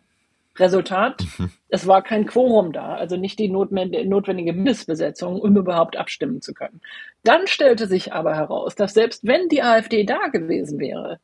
[0.59, 1.51] Resultat, mhm.
[1.69, 6.81] es war kein Quorum da, also nicht die notwendige Mindestbesetzung, um überhaupt abstimmen zu können.
[7.25, 11.21] Dann stellte sich aber heraus, dass selbst wenn die AfD da gewesen wäre,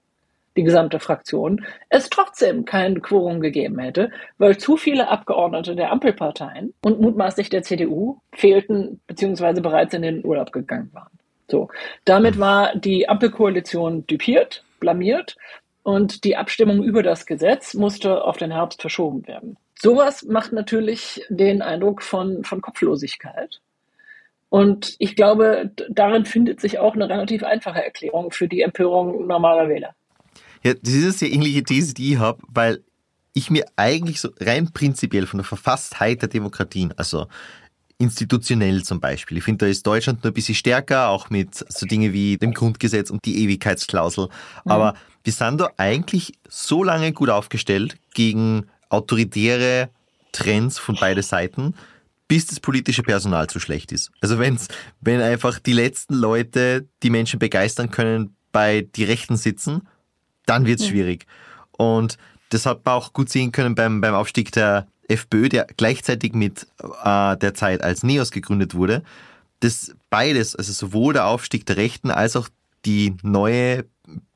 [0.56, 6.74] die gesamte Fraktion, es trotzdem kein Quorum gegeben hätte, weil zu viele Abgeordnete der Ampelparteien
[6.84, 9.60] und mutmaßlich der CDU fehlten bzw.
[9.60, 11.10] bereits in den Urlaub gegangen waren.
[11.50, 11.68] So,
[12.04, 15.36] damit war die Ampelkoalition düpiert, blamiert
[15.82, 19.56] und die Abstimmung über das Gesetz musste auf den Herbst verschoben werden.
[19.74, 23.60] Sowas macht natürlich den Eindruck von, von Kopflosigkeit.
[24.48, 29.68] Und ich glaube, darin findet sich auch eine relativ einfache Erklärung für die Empörung normaler
[29.68, 29.94] Wähler.
[30.62, 32.83] Ja, das ist eine ähnliche These, die ich habe, weil
[33.35, 37.27] ich mir eigentlich so rein prinzipiell von der Verfasstheit der Demokratien, also
[37.98, 39.38] institutionell zum Beispiel.
[39.38, 42.53] Ich finde, da ist Deutschland nur ein bisschen stärker, auch mit so Dinge wie dem
[42.53, 44.27] Grundgesetz und die Ewigkeitsklausel.
[44.64, 44.70] Mhm.
[44.70, 44.94] Aber
[45.25, 49.88] wir sind da eigentlich so lange gut aufgestellt gegen autoritäre
[50.33, 51.75] Trends von beiden Seiten,
[52.27, 54.11] bis das politische Personal zu schlecht ist.
[54.20, 54.68] Also wenn's,
[55.01, 59.87] wenn einfach die letzten Leute die Menschen begeistern können, bei die Rechten sitzen,
[60.46, 60.88] dann wird's mhm.
[60.88, 61.26] schwierig.
[61.72, 62.18] Und
[62.50, 66.66] das hat man auch gut sehen können beim, beim Aufstieg der FPÖ, der gleichzeitig mit
[67.05, 69.02] äh, der Zeit als NEOS gegründet wurde,
[69.61, 72.48] das beides, also sowohl der Aufstieg der Rechten als auch
[72.85, 73.85] die neue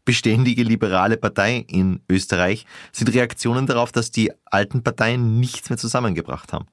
[0.04, 6.52] beständige liberale Partei in Österreich, sind Reaktionen darauf, dass die alten Parteien nichts mehr zusammengebracht
[6.52, 6.66] haben.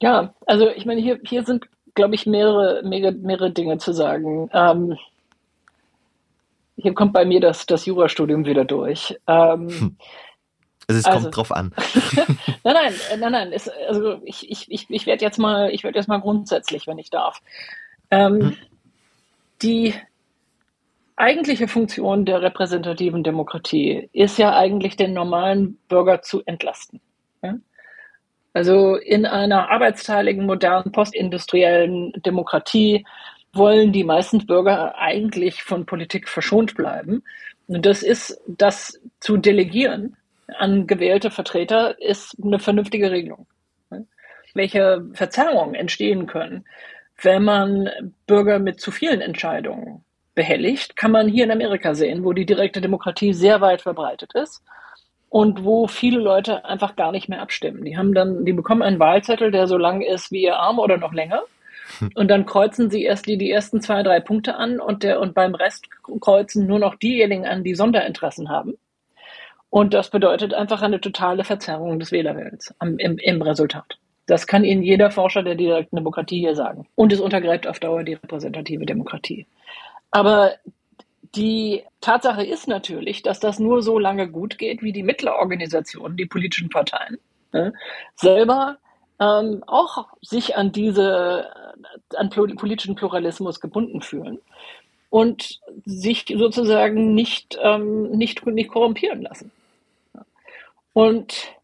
[0.00, 4.50] Ja, also ich meine, hier, hier sind, glaube ich, mehrere, mehrere, mehrere Dinge zu sagen.
[4.52, 4.96] Ähm,
[6.78, 9.18] hier kommt bei mir das, das Jurastudium wieder durch.
[9.26, 9.96] Ähm, hm.
[10.86, 11.74] Also es also, kommt drauf an.
[12.64, 13.52] nein, nein, äh, nein, nein.
[13.52, 16.98] Es, also ich, ich, ich, ich werde jetzt mal, ich werde jetzt mal grundsätzlich, wenn
[16.98, 17.42] ich darf.
[18.10, 18.56] Ähm, hm.
[19.60, 19.94] Die
[21.16, 27.00] eigentliche Funktion der repräsentativen Demokratie ist ja eigentlich den normalen Bürger zu entlasten.
[27.42, 27.56] Ja?
[28.54, 33.04] Also in einer arbeitsteiligen, modernen, postindustriellen Demokratie
[33.52, 37.22] wollen die meisten Bürger eigentlich von Politik verschont bleiben.
[37.66, 40.16] Und das ist, das zu delegieren
[40.56, 43.46] an gewählte Vertreter ist eine vernünftige Regelung.
[44.54, 46.64] Welche Verzerrungen entstehen können,
[47.20, 47.90] wenn man
[48.26, 52.80] Bürger mit zu vielen Entscheidungen behelligt, kann man hier in Amerika sehen, wo die direkte
[52.80, 54.62] Demokratie sehr weit verbreitet ist
[55.28, 57.84] und wo viele Leute einfach gar nicht mehr abstimmen.
[57.84, 60.96] Die haben dann, die bekommen einen Wahlzettel, der so lang ist wie ihr Arm oder
[60.96, 61.42] noch länger.
[62.14, 65.34] Und dann kreuzen sie erst die, die ersten zwei, drei Punkte an und der, und
[65.34, 65.88] beim Rest
[66.20, 68.74] kreuzen nur noch diejenigen an, die Sonderinteressen haben.
[69.70, 73.98] Und das bedeutet einfach eine totale Verzerrung des Wählerwillens im, im Resultat.
[74.26, 76.86] Das kann Ihnen jeder Forscher der direkten Demokratie hier sagen.
[76.94, 79.46] Und es untergräbt auf Dauer die repräsentative Demokratie.
[80.10, 80.52] Aber
[81.34, 86.26] die Tatsache ist natürlich, dass das nur so lange gut geht, wie die Mittlerorganisationen, die
[86.26, 87.18] politischen Parteien,
[87.52, 87.70] äh,
[88.16, 88.78] selber
[89.20, 91.50] ähm, auch sich an diese,
[92.14, 94.38] an politischen Pluralismus gebunden fühlen
[95.10, 99.50] und sich sozusagen nicht, ähm, nicht, nicht korrumpieren lassen.
[100.92, 101.54] Und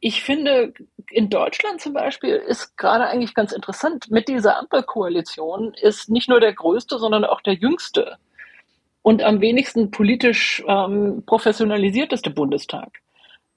[0.00, 0.72] ich finde,
[1.10, 6.40] in Deutschland zum Beispiel ist gerade eigentlich ganz interessant, mit dieser Ampelkoalition ist nicht nur
[6.40, 8.16] der größte, sondern auch der jüngste
[9.02, 13.00] und am wenigsten politisch ähm, professionalisierteste Bundestag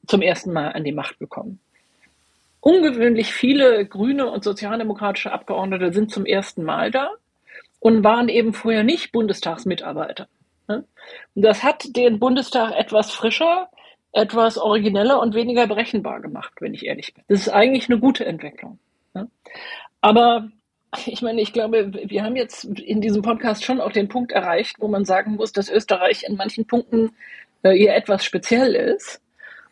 [0.07, 1.59] zum ersten Mal an die Macht gekommen.
[2.61, 7.09] Ungewöhnlich viele grüne und sozialdemokratische Abgeordnete sind zum ersten Mal da
[7.79, 10.27] und waren eben vorher nicht Bundestagsmitarbeiter.
[10.67, 10.85] Ne?
[11.35, 13.69] Das hat den Bundestag etwas frischer,
[14.13, 17.23] etwas origineller und weniger berechenbar gemacht, wenn ich ehrlich bin.
[17.27, 18.77] Das ist eigentlich eine gute Entwicklung.
[19.15, 19.27] Ne?
[20.01, 20.49] Aber
[21.05, 24.75] ich meine, ich glaube, wir haben jetzt in diesem Podcast schon auch den Punkt erreicht,
[24.79, 27.15] wo man sagen muss, dass Österreich in manchen Punkten
[27.63, 29.21] äh, eher etwas speziell ist.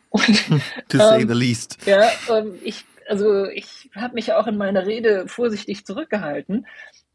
[0.09, 0.25] Und,
[0.89, 1.77] to say ähm, the least.
[1.85, 6.65] Ja, ähm, ich, also ich habe mich auch in meiner Rede vorsichtig zurückgehalten.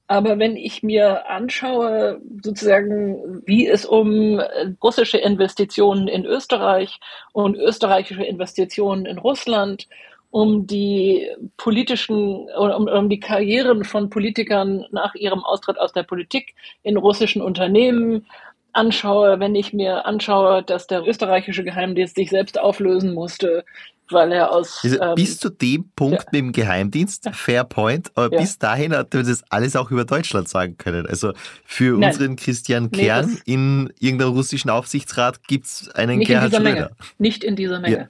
[0.07, 4.39] Aber wenn ich mir anschaue, sozusagen, wie es um
[4.83, 7.01] russische Investitionen in Österreich
[7.33, 9.89] und österreichische Investitionen in Russland,
[10.31, 16.55] um die politischen, um, um die Karrieren von Politikern nach ihrem Austritt aus der Politik
[16.83, 18.27] in russischen Unternehmen
[18.75, 23.65] anschaue, wenn ich mir anschaue, dass der österreichische Geheimdienst sich selbst auflösen musste,
[24.11, 24.81] weil er aus.
[24.83, 26.25] Also ähm, bis zu dem Punkt ja.
[26.31, 28.41] mit dem Geheimdienst, fair point, aber ja.
[28.41, 31.07] bis dahin hat man das alles auch über Deutschland sagen können.
[31.07, 31.33] Also
[31.65, 32.11] für Nein.
[32.11, 36.63] unseren Christian Kern nee, in irgendeinem russischen Aufsichtsrat gibt es einen nicht Gerhard in dieser
[36.63, 36.81] Schröder.
[36.81, 36.97] Menge.
[37.19, 38.09] Nicht in dieser Menge.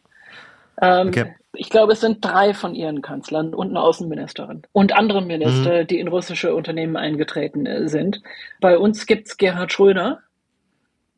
[0.80, 1.00] Ja.
[1.00, 1.34] Ähm, okay.
[1.56, 5.86] Ich glaube, es sind drei von ihren Kanzlern und eine Außenministerin und andere Minister, mhm.
[5.86, 8.20] die in russische Unternehmen eingetreten äh, sind.
[8.60, 10.20] Bei uns gibt es Gerhard Schröder,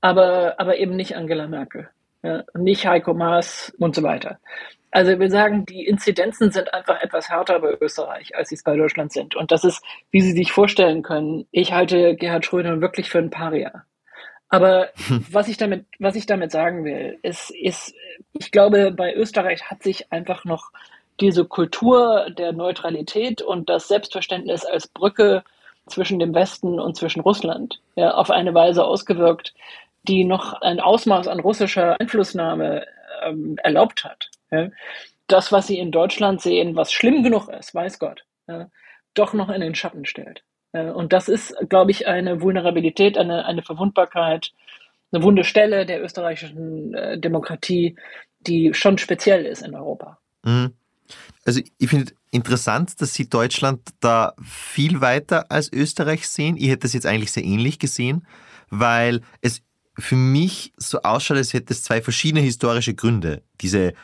[0.09, 1.89] aber, aber eben nicht Angela Merkel
[2.27, 4.39] ja, nicht Heiko Maas und so weiter.
[4.91, 8.77] Also wir sagen, die Inzidenzen sind einfach etwas härter bei Österreich, als sie es bei
[8.77, 9.35] Deutschland sind.
[9.35, 13.31] Und das ist, wie Sie sich vorstellen können, ich halte Gerhard Schröder wirklich für ein
[13.31, 13.85] Paria.
[14.49, 14.89] Aber
[15.31, 17.95] was ich damit, was ich damit sagen will, ist, ist,
[18.33, 20.71] ich glaube, bei Österreich hat sich einfach noch
[21.21, 25.43] diese Kultur der Neutralität und das Selbstverständnis als Brücke
[25.87, 29.55] zwischen dem Westen und zwischen Russland ja, auf eine Weise ausgewirkt,
[30.09, 32.87] die noch ein Ausmaß an russischer Einflussnahme
[33.25, 34.31] ähm, erlaubt hat.
[34.51, 34.69] Ja.
[35.27, 38.71] Das, was sie in Deutschland sehen, was schlimm genug ist, weiß Gott, ja,
[39.15, 40.43] doch noch in den Schatten stellt.
[40.73, 44.53] Ja, und das ist, glaube ich, eine Vulnerabilität, eine, eine Verwundbarkeit,
[45.11, 47.97] eine wunde Stelle der österreichischen äh, Demokratie,
[48.41, 50.19] die schon speziell ist in Europa.
[50.45, 50.75] Mhm.
[51.45, 56.57] Also ich finde interessant, dass Sie Deutschland da viel weiter als Österreich sehen.
[56.57, 58.27] Ich hätte das jetzt eigentlich sehr ähnlich gesehen,
[58.71, 59.63] weil es
[59.99, 63.95] für mich so ausschaut, als hätte es zwei verschiedene historische Gründe, diese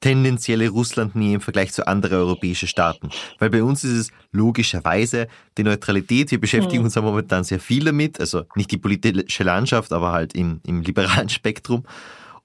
[0.00, 3.10] tendenzielle Russlandnähe im Vergleich zu anderen europäischen Staaten.
[3.38, 6.30] Weil bei uns ist es logischerweise die Neutralität.
[6.30, 6.86] Wir beschäftigen mhm.
[6.86, 10.80] uns ja momentan sehr viel damit, also nicht die politische Landschaft, aber halt im, im
[10.80, 11.84] liberalen Spektrum.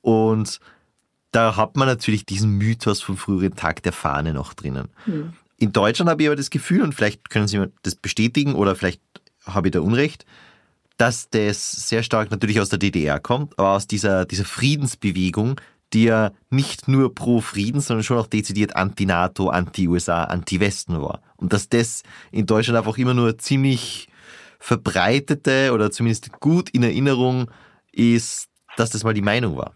[0.01, 0.59] Und
[1.31, 4.89] da hat man natürlich diesen Mythos vom früheren Tag der Fahne noch drinnen.
[5.05, 5.33] Mhm.
[5.57, 8.75] In Deutschland habe ich aber das Gefühl, und vielleicht können Sie mir das bestätigen oder
[8.75, 9.01] vielleicht
[9.45, 10.25] habe ich da Unrecht,
[10.97, 15.59] dass das sehr stark natürlich aus der DDR kommt, aber aus dieser, dieser Friedensbewegung,
[15.93, 21.21] die ja nicht nur pro Frieden, sondern schon auch dezidiert anti-NATO, anti-USA, anti-Westen war.
[21.37, 24.07] Und dass das in Deutschland einfach immer nur ziemlich
[24.59, 27.51] verbreitete oder zumindest gut in Erinnerung
[27.91, 29.75] ist, dass das mal die Meinung war.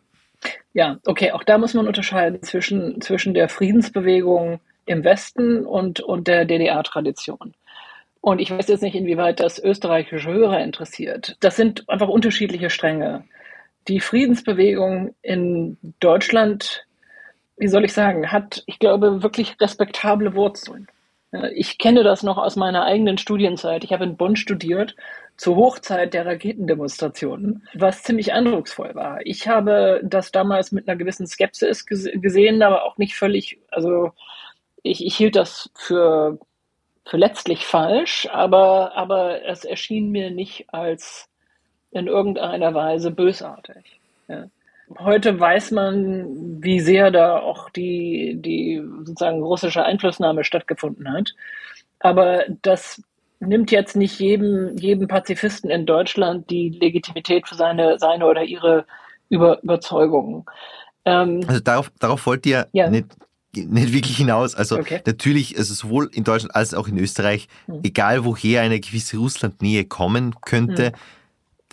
[0.73, 6.27] Ja, okay, auch da muss man unterscheiden zwischen, zwischen der Friedensbewegung im Westen und, und
[6.27, 7.53] der DDR-Tradition.
[8.21, 11.37] Und ich weiß jetzt nicht, inwieweit das österreichische Hörer interessiert.
[11.39, 13.23] Das sind einfach unterschiedliche Stränge.
[13.87, 16.85] Die Friedensbewegung in Deutschland,
[17.57, 20.87] wie soll ich sagen, hat, ich glaube, wirklich respektable Wurzeln.
[21.53, 23.83] Ich kenne das noch aus meiner eigenen Studienzeit.
[23.83, 24.95] Ich habe in Bonn studiert
[25.37, 29.19] zur Hochzeit der Raketendemonstrationen, was ziemlich eindrucksvoll war.
[29.23, 34.11] Ich habe das damals mit einer gewissen Skepsis gesehen, aber auch nicht völlig, also
[34.81, 36.39] ich, ich hielt das für
[37.09, 41.27] für letztlich falsch, aber, aber es erschien mir nicht als
[41.91, 43.99] in irgendeiner Weise bösartig.
[44.27, 44.45] Ja.
[44.99, 51.31] Heute weiß man, wie sehr da auch die, die sozusagen russische Einflussnahme stattgefunden hat.
[51.99, 53.01] Aber das
[53.39, 58.85] nimmt jetzt nicht jedem, jedem Pazifisten in Deutschland die Legitimität für seine, seine oder ihre
[59.29, 60.45] Über Überzeugungen.
[61.05, 62.89] Ähm, also darauf, darauf wollt ihr ja.
[62.89, 63.07] nicht
[63.55, 64.55] nicht wirklich hinaus.
[64.55, 65.01] Also okay.
[65.05, 67.79] natürlich, also sowohl in Deutschland als auch in Österreich, mhm.
[67.83, 70.95] egal woher eine gewisse Russlandnähe kommen könnte, mhm.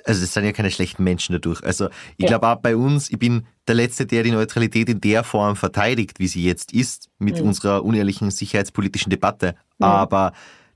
[0.05, 1.63] also es sind ja keine schlechten Menschen dadurch.
[1.65, 2.29] Also ich ja.
[2.29, 6.19] glaube auch bei uns, ich bin der Letzte, der die Neutralität in der Form verteidigt,
[6.19, 7.49] wie sie jetzt ist, mit mhm.
[7.49, 9.55] unserer unehrlichen sicherheitspolitischen Debatte.
[9.79, 10.33] Aber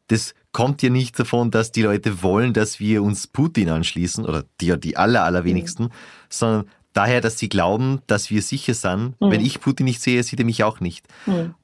[0.08, 4.44] das kommt ja nicht davon, dass die Leute wollen, dass wir uns Putin anschließen, oder
[4.60, 5.90] die, die aller, allerwenigsten,
[6.28, 9.20] sondern daher, dass sie glauben, dass wir sicher sind.
[9.20, 9.31] Mhm.
[9.31, 11.07] Wenn ich Putin nicht sehe, sieht er mich auch nicht.
[11.26, 11.55] Mhm.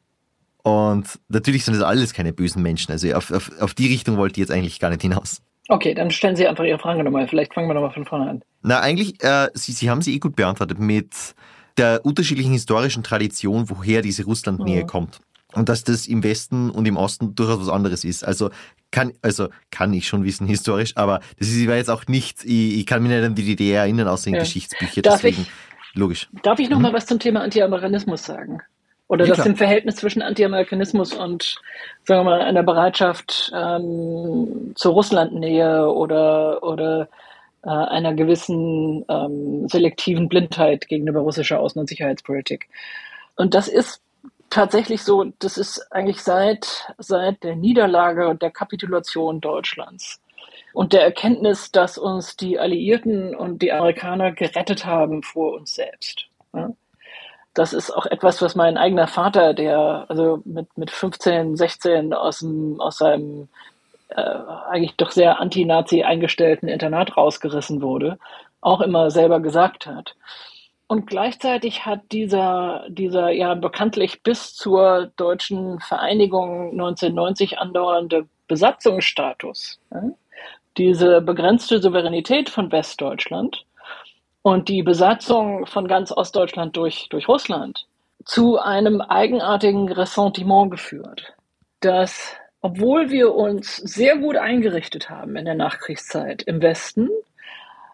[0.62, 2.90] Und natürlich sind das alles keine bösen Menschen.
[2.92, 5.42] Also auf, auf, auf die Richtung wollte ich jetzt eigentlich gar nicht hinaus.
[5.68, 7.26] Okay, dann stellen Sie einfach Ihre Frage nochmal.
[7.28, 8.42] Vielleicht fangen wir nochmal von vorne an.
[8.62, 11.34] Na, eigentlich, äh, Sie, Sie haben sie eh gut beantwortet mit
[11.76, 14.86] der unterschiedlichen historischen Tradition, woher diese Russlandnähe mhm.
[14.86, 15.20] kommt
[15.56, 18.24] und dass das im Westen und im Osten durchaus was anderes ist.
[18.24, 18.50] Also
[18.90, 22.86] kann, also kann ich schon wissen historisch, aber das ist jetzt auch nicht, ich, ich
[22.86, 24.40] kann mich nicht an die DDR erinnern, außer in ja.
[24.40, 25.02] Geschichtsbücher.
[25.02, 26.28] Darf deswegen, ich, logisch.
[26.42, 26.84] Darf ich noch mhm.
[26.84, 28.60] mal was zum Thema Anti-Amerikanismus sagen?
[29.08, 29.46] Oder ja, das klar.
[29.46, 31.56] im Verhältnis zwischen Anti-Amerikanismus und,
[32.04, 37.08] sagen wir mal, einer Bereitschaft ähm, zur Russlandnähe oder, oder
[37.62, 42.68] äh, einer gewissen ähm, selektiven Blindheit gegenüber russischer Außen- und Sicherheitspolitik.
[43.36, 44.02] Und das ist
[44.50, 50.20] tatsächlich so, das ist eigentlich seit, seit der Niederlage und der Kapitulation Deutschlands
[50.72, 56.26] und der Erkenntnis, dass uns die Alliierten und die Amerikaner gerettet haben vor uns selbst.
[56.52, 56.70] Ja.
[57.54, 62.40] Das ist auch etwas, was mein eigener Vater, der also mit, mit 15, 16 aus,
[62.40, 63.48] dem, aus seinem
[64.08, 68.18] äh, eigentlich doch sehr anti-Nazi eingestellten Internat rausgerissen wurde,
[68.60, 70.14] auch immer selber gesagt hat.
[70.88, 80.10] Und gleichzeitig hat dieser, dieser ja bekanntlich bis zur deutschen Vereinigung 1990 andauernde Besatzungsstatus, ja,
[80.78, 83.64] diese begrenzte Souveränität von Westdeutschland
[84.42, 87.86] und die Besatzung von ganz Ostdeutschland durch, durch Russland
[88.24, 91.34] zu einem eigenartigen Ressentiment geführt,
[91.80, 97.08] dass obwohl wir uns sehr gut eingerichtet haben in der Nachkriegszeit im Westen,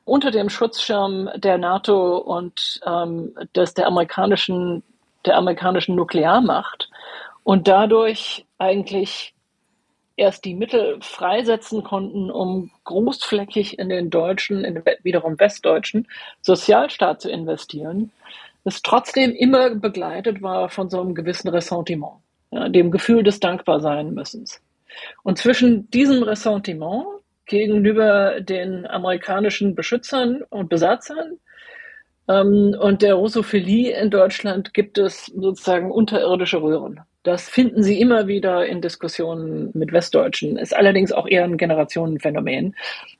[0.04, 4.82] unter dem Schutzschirm der NATO und ähm, des, der amerikanischen,
[5.24, 6.90] der amerikanischen Nuklearmacht
[7.44, 9.34] und dadurch eigentlich
[10.16, 16.06] erst die Mittel freisetzen konnten, um großflächig in den deutschen, in den wiederum westdeutschen
[16.42, 18.12] Sozialstaat zu investieren,
[18.64, 22.14] es trotzdem immer begleitet war von so einem gewissen Ressentiment,
[22.50, 24.60] ja, dem Gefühl des Dankbarsein-Müssens.
[25.22, 27.06] Und zwischen diesem Ressentiment
[27.46, 31.38] gegenüber den amerikanischen Beschützern und Besatzern
[32.28, 37.00] ähm, und der Russophilie in Deutschland gibt es sozusagen unterirdische Röhren.
[37.24, 40.56] Das finden Sie immer wieder in Diskussionen mit Westdeutschen.
[40.56, 42.74] Ist allerdings auch eher ein Generationenphänomen,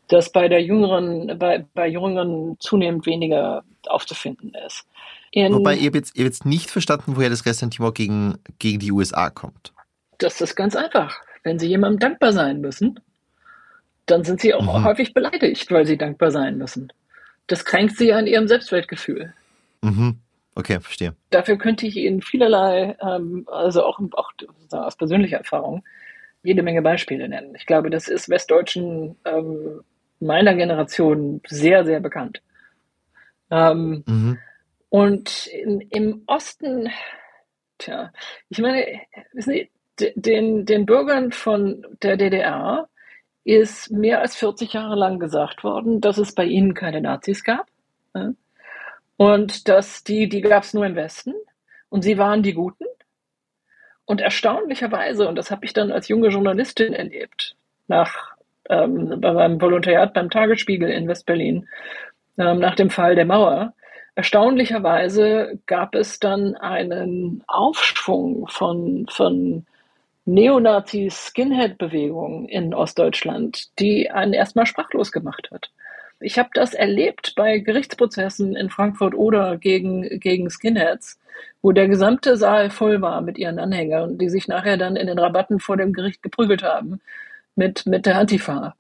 [0.09, 4.85] das bei der jüngeren, bei, bei Jüngeren zunehmend weniger aufzufinden ist.
[5.31, 9.31] In, Wobei ihr jetzt, ihr jetzt nicht verstanden, woher das Ressentiment gegen, gegen die USA
[9.31, 9.73] kommt.
[10.19, 11.17] Das ist ganz einfach.
[11.45, 13.01] Wenn Sie jemandem dankbar sein müssen,
[14.07, 14.85] dann sind Sie auch mhm.
[14.85, 16.93] häufig beleidigt, weil Sie dankbar sein müssen.
[17.47, 19.33] Das kränkt Sie an Ihrem Selbstwertgefühl.
[19.83, 20.19] Mhm.
[20.55, 21.15] Okay, verstehe.
[21.31, 24.33] Dafür könnte ich Ihnen vielerlei, ähm, also auch, auch
[24.71, 25.83] aus persönlicher Erfahrung,
[26.43, 27.55] jede Menge Beispiele nennen.
[27.55, 29.81] Ich glaube, das ist Westdeutschen ähm,
[30.21, 32.43] meiner Generation sehr, sehr bekannt.
[33.51, 34.39] Ähm, mhm.
[34.89, 36.91] Und in, im Osten,
[37.79, 38.13] tja,
[38.49, 38.85] ich meine,
[39.33, 39.71] wissen Sie,
[40.17, 42.89] den, den Bürgern von der DDR
[43.45, 47.67] ist mehr als 40 Jahre lang gesagt worden, dass es bei ihnen keine Nazis gab.
[49.17, 51.35] Und dass die, die gab es nur im Westen
[51.89, 52.85] und sie waren die Guten.
[54.05, 58.33] Und erstaunlicherweise, und das habe ich dann als junge Journalistin erlebt, nach
[58.69, 61.69] ähm, bei meinem Volontariat beim Tagesspiegel in Westberlin,
[62.39, 63.75] ähm, nach dem Fall der Mauer,
[64.15, 69.67] erstaunlicherweise gab es dann einen Aufschwung von, von
[70.25, 75.71] Neonazi-Skinhead-Bewegung in Ostdeutschland, die einen erstmal sprachlos gemacht hat.
[76.21, 81.19] Ich habe das erlebt bei Gerichtsprozessen in Frankfurt oder gegen, gegen Skinheads,
[81.61, 85.19] wo der gesamte Saal voll war mit ihren Anhängern, die sich nachher dann in den
[85.19, 87.01] Rabatten vor dem Gericht geprügelt haben
[87.57, 88.77] mit, mit der Antifa.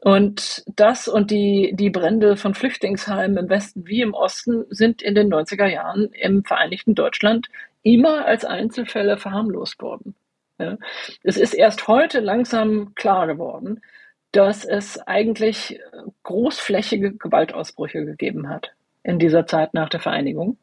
[0.00, 5.14] Und das und die, die Brände von Flüchtlingsheimen im Westen wie im Osten sind in
[5.14, 7.48] den 90er Jahren im Vereinigten Deutschland
[7.82, 10.14] immer als Einzelfälle verharmlost worden.
[10.58, 10.76] Ja.
[11.22, 13.80] Es ist erst heute langsam klar geworden,
[14.32, 15.80] dass es eigentlich
[16.22, 20.58] großflächige Gewaltausbrüche gegeben hat in dieser Zeit nach der Vereinigung.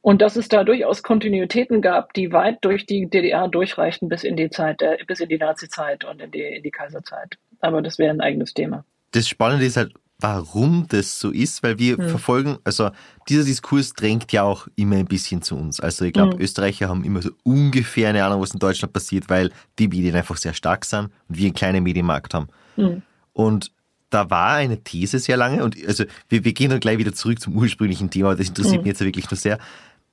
[0.00, 4.36] Und dass es da durchaus Kontinuitäten gab, die weit durch die DDR durchreichten bis in
[4.36, 7.36] die Zeit, der, bis in die Nazi-Zeit und in die, in die Kaiserzeit.
[7.60, 8.84] Aber das wäre ein eigenes Thema.
[9.10, 12.08] Das Spannende ist halt, warum das so ist, weil wir hm.
[12.08, 12.90] verfolgen, also
[13.28, 15.78] dieser Diskurs drängt ja auch immer ein bisschen zu uns.
[15.78, 16.40] Also ich glaube, hm.
[16.40, 20.36] Österreicher haben immer so ungefähr eine Ahnung, was in Deutschland passiert, weil die Medien einfach
[20.36, 22.48] sehr stark sind und wir einen kleinen Medienmarkt haben.
[22.74, 23.02] Hm.
[23.32, 23.70] Und
[24.10, 27.40] da war eine These sehr lange, und also wir, wir gehen dann gleich wieder zurück
[27.40, 28.82] zum ursprünglichen Thema, das interessiert hm.
[28.82, 29.58] mich jetzt wirklich nur sehr,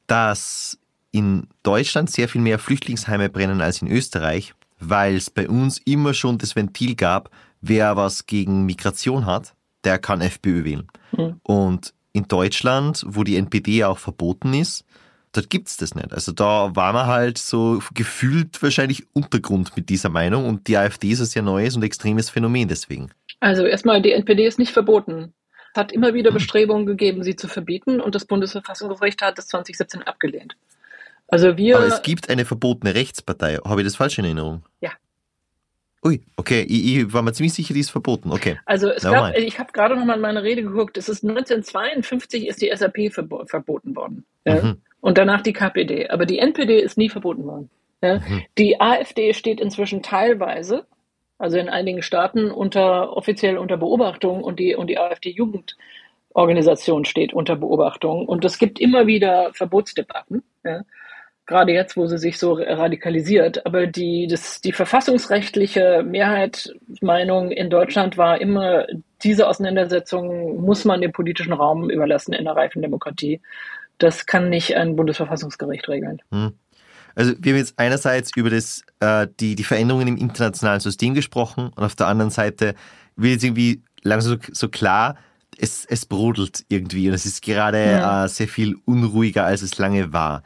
[0.06, 0.78] dass
[1.12, 6.14] in Deutschland sehr viel mehr Flüchtlingsheime brennen als in Österreich, weil es bei uns immer
[6.14, 7.32] schon das Ventil gab,
[7.62, 9.55] wer was gegen Migration hat
[9.86, 10.88] der kann FPÖ wählen.
[11.16, 11.40] Mhm.
[11.44, 14.86] Und in Deutschland, wo die NPD auch verboten ist,
[15.34, 16.14] dort gibt es das nicht.
[16.14, 21.10] Also da war man halt so gefühlt wahrscheinlich Untergrund mit dieser Meinung und die AfD
[21.10, 23.12] ist ein sehr neues und extremes Phänomen deswegen.
[23.40, 25.34] Also erstmal, die NPD ist nicht verboten.
[25.74, 26.36] Es hat immer wieder hm.
[26.36, 30.56] Bestrebungen gegeben, sie zu verbieten und das Bundesverfassungsgericht hat das 2017 abgelehnt.
[31.28, 31.78] Also wir.
[31.78, 33.58] Aber es gibt eine verbotene Rechtspartei.
[33.66, 34.64] Habe ich das falsch in Erinnerung?
[34.80, 34.92] Ja.
[36.06, 38.32] Ui, okay, ich, ich, war mir ziemlich sicher, die ist verboten.
[38.32, 38.60] Okay.
[38.66, 40.98] Also es gab, ich habe gerade noch mal in meine Rede geguckt.
[40.98, 44.62] Es ist 1952 ist die SAP verbo verboten worden ja?
[44.62, 44.82] mhm.
[45.02, 46.10] und danach die KPD.
[46.10, 47.72] Aber die NPD ist nie verboten worden.
[48.04, 48.20] Ja?
[48.20, 48.44] Mhm.
[48.60, 50.86] Die AfD steht inzwischen teilweise,
[51.40, 57.34] also in einigen Staaten unter offiziell unter Beobachtung und die und die AfD Jugendorganisation steht
[57.34, 60.44] unter Beobachtung und es gibt immer wieder Verbotsdebatten.
[60.64, 60.84] Ja?
[61.46, 63.66] Gerade jetzt, wo sie sich so radikalisiert.
[63.66, 68.86] Aber die, das, die verfassungsrechtliche Mehrheitsmeinung in Deutschland war immer,
[69.24, 73.42] diese Auseinandersetzung muss man dem politischen Raum überlassen in einer reifen Demokratie.
[73.98, 76.22] Das kann nicht ein Bundesverfassungsgericht regeln.
[76.32, 76.54] Hm.
[77.16, 81.72] Also wir haben jetzt einerseits über das, äh, die, die Veränderungen im internationalen System gesprochen
[81.74, 82.76] und auf der anderen Seite
[83.16, 85.16] wird jetzt irgendwie langsam so, so klar,
[85.58, 88.26] es, es brodelt irgendwie und es ist gerade ja.
[88.26, 90.44] äh, sehr viel unruhiger, als es lange war.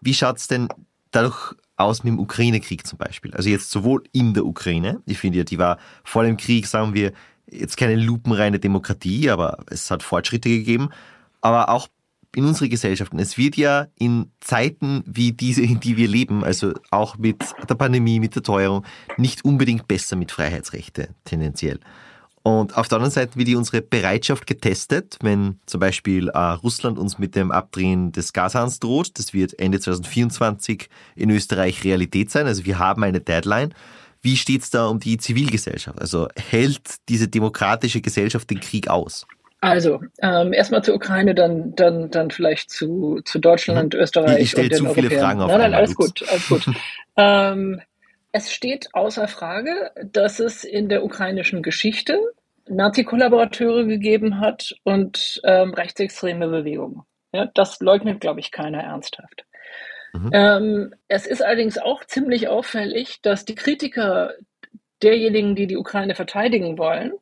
[0.00, 0.68] Wie schaut es denn
[1.10, 3.34] dadurch aus mit dem Ukraine-Krieg zum Beispiel?
[3.34, 6.94] Also jetzt sowohl in der Ukraine, ich finde ja, die war vor dem Krieg, sagen
[6.94, 7.12] wir,
[7.50, 10.90] jetzt keine lupenreine Demokratie, aber es hat Fortschritte gegeben,
[11.40, 11.88] aber auch
[12.34, 13.18] in unsere Gesellschaften.
[13.18, 17.74] Es wird ja in Zeiten wie diese, in die wir leben, also auch mit der
[17.76, 18.84] Pandemie, mit der Teuerung,
[19.16, 21.80] nicht unbedingt besser mit Freiheitsrechte tendenziell.
[22.46, 26.96] Und auf der anderen Seite wird die unsere Bereitschaft getestet, wenn zum Beispiel äh, Russland
[26.96, 29.18] uns mit dem Abdrehen des Gashahns droht.
[29.18, 32.46] Das wird Ende 2024 in Österreich Realität sein.
[32.46, 33.74] Also wir haben eine Deadline.
[34.22, 36.00] Wie steht es da um die Zivilgesellschaft?
[36.00, 39.26] Also hält diese demokratische Gesellschaft den Krieg aus?
[39.60, 44.00] Also, ähm, erstmal zur Ukraine, dann, dann, dann vielleicht zu, zu Deutschland, mhm.
[44.00, 44.38] Österreich.
[44.38, 45.20] Ich stelle zu viele Europäern.
[45.20, 46.64] Fragen auf Nein, nein, alles gut, alles gut.
[47.16, 47.80] ähm,
[48.36, 52.20] es steht außer Frage, dass es in der ukrainischen Geschichte
[52.68, 57.04] Nazi-Kollaborateure gegeben hat und ähm, rechtsextreme Bewegungen.
[57.32, 59.46] Ja, das leugnet, glaube ich, keiner ernsthaft.
[60.12, 60.30] Mhm.
[60.34, 64.34] Ähm, es ist allerdings auch ziemlich auffällig, dass die Kritiker
[65.02, 67.14] derjenigen, die die Ukraine verteidigen wollen,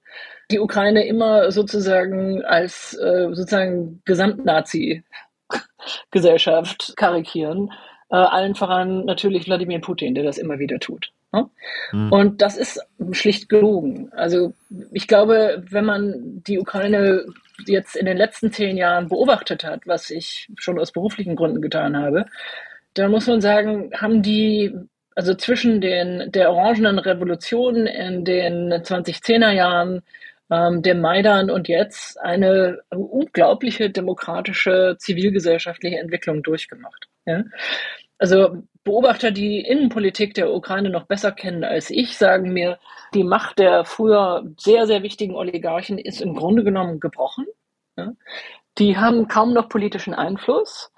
[0.50, 7.70] die Ukraine immer sozusagen als äh, sozusagen Gesamtnazi-Gesellschaft karikieren.
[8.10, 11.10] Äh, allen voran natürlich Wladimir Putin, der das immer wieder tut.
[11.32, 11.48] Ne?
[11.92, 12.12] Mhm.
[12.12, 12.80] Und das ist
[13.12, 14.10] schlicht gelogen.
[14.12, 14.54] Also
[14.92, 17.24] ich glaube, wenn man die Ukraine
[17.66, 21.96] jetzt in den letzten zehn Jahren beobachtet hat, was ich schon aus beruflichen Gründen getan
[21.96, 22.26] habe,
[22.94, 24.72] dann muss man sagen, haben die
[25.16, 30.02] also zwischen den, der orangenen Revolution in den 2010er Jahren,
[30.50, 37.08] ähm, dem Maidan und jetzt eine unglaubliche demokratische zivilgesellschaftliche Entwicklung durchgemacht.
[37.26, 37.44] Ja?
[38.18, 42.78] Also Beobachter, die Innenpolitik der Ukraine noch besser kennen als ich, sagen mir,
[43.14, 47.46] die Macht der früher sehr, sehr wichtigen Oligarchen ist im Grunde genommen gebrochen.
[47.96, 48.12] Ja?
[48.78, 50.90] Die haben kaum noch politischen Einfluss.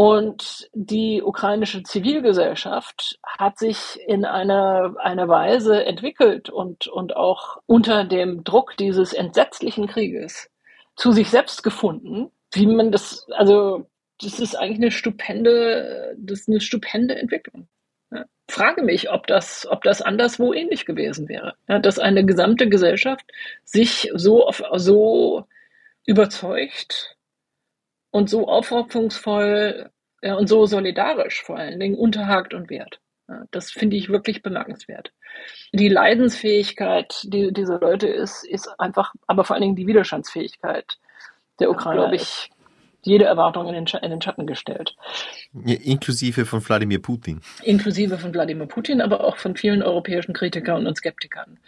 [0.00, 8.04] Und die ukrainische Zivilgesellschaft hat sich in einer, einer Weise entwickelt und, und auch unter
[8.04, 10.50] dem Druck dieses entsetzlichen Krieges
[10.94, 13.88] zu sich selbst gefunden, wie man das, also,
[14.20, 17.68] das ist eigentlich eine stupende, das ist eine stupende Entwicklung.
[18.10, 18.24] Ja.
[18.48, 21.54] Frage mich, ob das, ob das anderswo ähnlich gewesen wäre.
[21.68, 23.24] Ja, dass eine gesamte Gesellschaft
[23.64, 25.46] sich so, auf, so
[26.06, 27.16] überzeugt
[28.10, 29.90] und so aufopferungsvoll
[30.22, 33.00] ja, und so solidarisch vor allen Dingen unterhakt und wert.
[33.28, 35.12] Ja, das finde ich wirklich bemerkenswert.
[35.72, 40.98] Die Leidensfähigkeit die, dieser Leute ist, ist einfach, aber vor allen Dingen die Widerstandsfähigkeit
[41.60, 42.50] der Ukraine, glaube ich,
[43.02, 44.96] jede Erwartung in den, in den Schatten gestellt.
[45.64, 47.40] Ja, inklusive von Wladimir Putin.
[47.62, 51.58] Inklusive von Wladimir Putin, aber auch von vielen europäischen Kritikern und Skeptikern.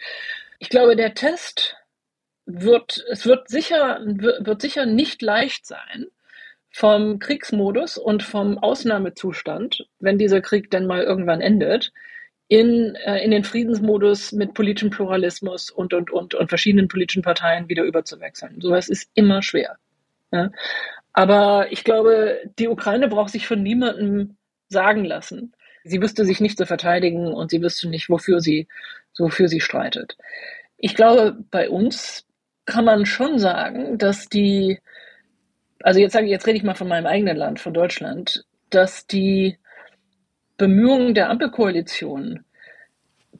[0.59, 1.77] Ich glaube, der Test
[2.45, 6.07] wird, es wird sicher, wird sicher nicht leicht sein,
[6.69, 11.91] vom Kriegsmodus und vom Ausnahmezustand, wenn dieser Krieg denn mal irgendwann endet,
[12.47, 17.69] in, äh, in den Friedensmodus mit politischem Pluralismus und, und, und, und verschiedenen politischen Parteien
[17.69, 18.59] wieder überzuwechseln.
[18.59, 19.77] Sowas ist immer schwer.
[20.31, 20.49] Ja?
[21.13, 24.37] Aber ich glaube, die Ukraine braucht sich von niemandem
[24.69, 25.53] sagen lassen.
[25.83, 28.67] Sie wüsste sich nicht zu verteidigen und sie wüsste nicht, wofür sie,
[29.17, 30.17] wofür sie streitet.
[30.77, 32.25] Ich glaube, bei uns
[32.65, 34.79] kann man schon sagen, dass die,
[35.81, 39.07] also jetzt sage ich, jetzt rede ich mal von meinem eigenen Land, von Deutschland, dass
[39.07, 39.57] die
[40.57, 42.45] Bemühungen der Ampelkoalition,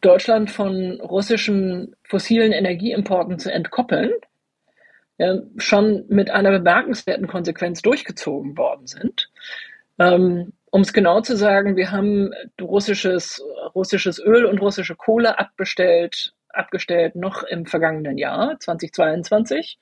[0.01, 4.11] Deutschland von russischen fossilen Energieimporten zu entkoppeln,
[5.21, 9.29] ja, schon mit einer bemerkenswerten Konsequenz durchgezogen worden sind.
[9.99, 13.43] Ähm, um es genau zu sagen, wir haben russisches,
[13.75, 19.77] russisches Öl und russische Kohle abbestellt abgestellt noch im vergangenen Jahr, 2022.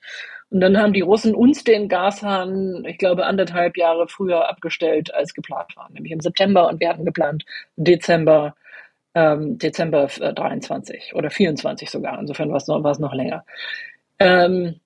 [0.50, 5.34] Und dann haben die Russen uns den Gashahn, ich glaube, anderthalb Jahre früher abgestellt, als
[5.34, 6.68] geplant war, nämlich im September.
[6.68, 7.44] Und wir hatten geplant
[7.76, 8.54] Dezember,
[9.14, 12.20] ähm, Dezember 23 oder 24 sogar.
[12.20, 13.44] Insofern war es noch, noch länger.
[14.18, 14.80] Ähm,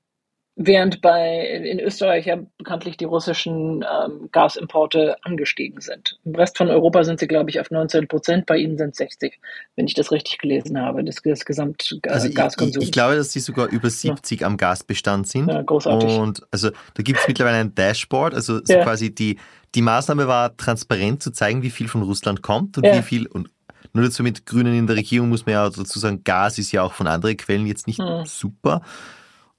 [0.57, 6.19] während bei in Österreich ja bekanntlich die russischen ähm, Gasimporte angestiegen sind.
[6.25, 8.99] Im Rest von Europa sind sie, glaube ich, auf 19 Prozent, bei ihnen sind es
[8.99, 9.41] 60,
[9.75, 12.01] wenn ich das richtig gelesen habe, das, das Gesamtgaskonsum.
[12.09, 14.47] Also ich, ich, ich, glaube, dass sie sogar über 70 ja.
[14.47, 15.49] am Gasbestand sind.
[15.49, 16.11] Ja, großartig.
[16.11, 18.85] Und also da gibt es mittlerweile ein Dashboard, also so ja.
[18.85, 19.39] quasi die,
[19.75, 23.51] die Maßnahme war transparent zu zeigen, wie viel von Russland kommt und wie viel und
[23.93, 26.83] nur dazu mit Grünen in der Regierung muss man ja dazu sagen, Gas ist ja
[26.83, 28.25] auch von anderen Quellen jetzt nicht hm.
[28.25, 28.83] super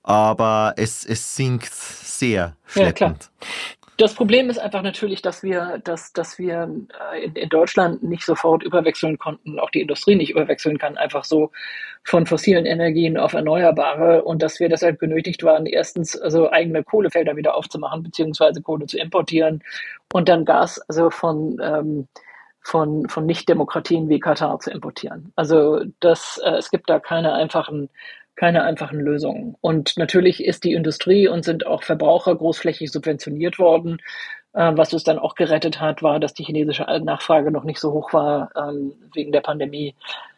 [0.05, 3.29] aber es, es sinkt sehr schleppend.
[3.41, 3.47] Ja.
[3.97, 6.69] Das Problem ist einfach natürlich, dass wir, dass, dass wir
[7.13, 11.23] äh, in, in, Deutschland nicht sofort überwechseln konnten, auch die Industrie nicht überwechseln kann, einfach
[11.23, 11.51] so
[12.03, 17.37] von fossilen Energien auf erneuerbare und dass wir deshalb genötigt waren, erstens also eigene Kohlefelder
[17.37, 19.63] wieder aufzumachen, beziehungsweise Kohle zu importieren
[20.13, 22.07] und dann Gas also von, ähm,
[22.59, 25.31] von, von Nicht-Demokratien wie Katar zu importieren.
[25.37, 27.89] Also das, äh, es gibt da keine einfachen
[28.35, 29.55] keine einfachen Lösungen.
[29.61, 34.01] Und natürlich ist die Industrie und sind auch Verbraucher großflächig subventioniert worden.
[34.53, 37.91] Äh, was es dann auch gerettet hat, war, dass die chinesische Nachfrage noch nicht so
[37.91, 39.95] hoch war ähm, wegen der Pandemie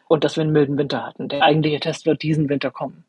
[0.08, 1.28] und dass wir einen milden Winter hatten.
[1.28, 3.04] Der eigentliche Test wird diesen Winter kommen.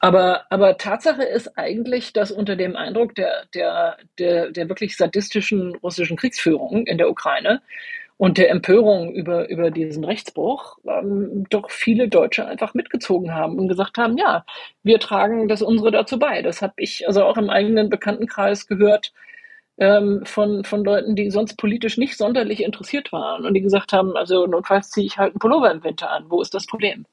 [0.00, 5.74] Aber, aber Tatsache ist eigentlich, dass unter dem Eindruck der, der, der, der wirklich sadistischen
[5.76, 7.60] russischen Kriegsführung in der Ukraine
[8.18, 13.68] und der Empörung über, über diesen Rechtsbruch ähm, doch viele Deutsche einfach mitgezogen haben und
[13.68, 14.44] gesagt haben, ja,
[14.82, 16.42] wir tragen das unsere dazu bei.
[16.42, 19.12] Das habe ich also auch im eigenen Bekanntenkreis gehört
[19.78, 24.16] ähm, von, von Leuten, die sonst politisch nicht sonderlich interessiert waren und die gesagt haben,
[24.16, 26.24] also notfalls ziehe ich halt einen Pullover im Winter an.
[26.28, 27.06] Wo ist das Problem?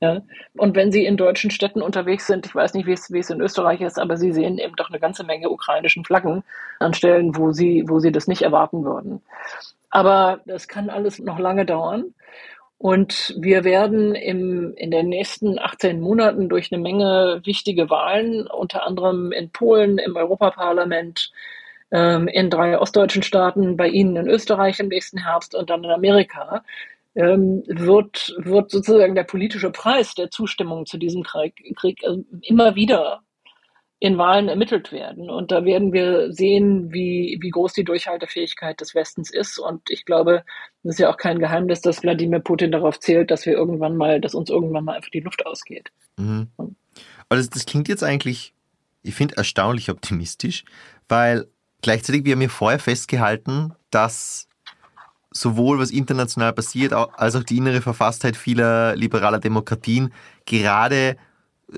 [0.00, 0.22] Ja?
[0.56, 3.30] Und wenn Sie in deutschen Städten unterwegs sind, ich weiß nicht, wie es, wie es
[3.30, 6.44] in Österreich ist, aber Sie sehen eben doch eine ganze Menge ukrainischen Flaggen
[6.78, 9.22] an Stellen, wo Sie, wo Sie das nicht erwarten würden.
[9.90, 12.14] Aber das kann alles noch lange dauern.
[12.78, 18.86] Und wir werden im, in den nächsten 18 Monaten durch eine Menge wichtige Wahlen, unter
[18.86, 21.30] anderem in Polen, im Europaparlament,
[21.90, 25.90] ähm, in drei ostdeutschen Staaten, bei Ihnen in Österreich im nächsten Herbst und dann in
[25.90, 26.64] Amerika,
[27.14, 32.74] ähm, wird, wird sozusagen der politische Preis der Zustimmung zu diesem Krieg, Krieg also immer
[32.74, 33.22] wieder
[33.98, 35.30] in Wahlen ermittelt werden.
[35.30, 39.58] Und da werden wir sehen, wie, wie groß die Durchhaltefähigkeit des Westens ist.
[39.58, 40.44] Und ich glaube,
[40.82, 44.20] es ist ja auch kein Geheimnis, dass Wladimir Putin darauf zählt, dass wir irgendwann mal,
[44.20, 45.90] dass uns irgendwann mal einfach die Luft ausgeht.
[46.18, 46.48] Mhm.
[47.28, 48.52] Also das klingt jetzt eigentlich,
[49.02, 50.64] ich finde, erstaunlich optimistisch,
[51.08, 51.46] weil
[51.80, 54.48] gleichzeitig, wir haben ja vorher festgehalten, dass
[55.30, 60.12] sowohl was international passiert, als auch die innere Verfasstheit vieler liberaler Demokratien
[60.44, 61.16] gerade,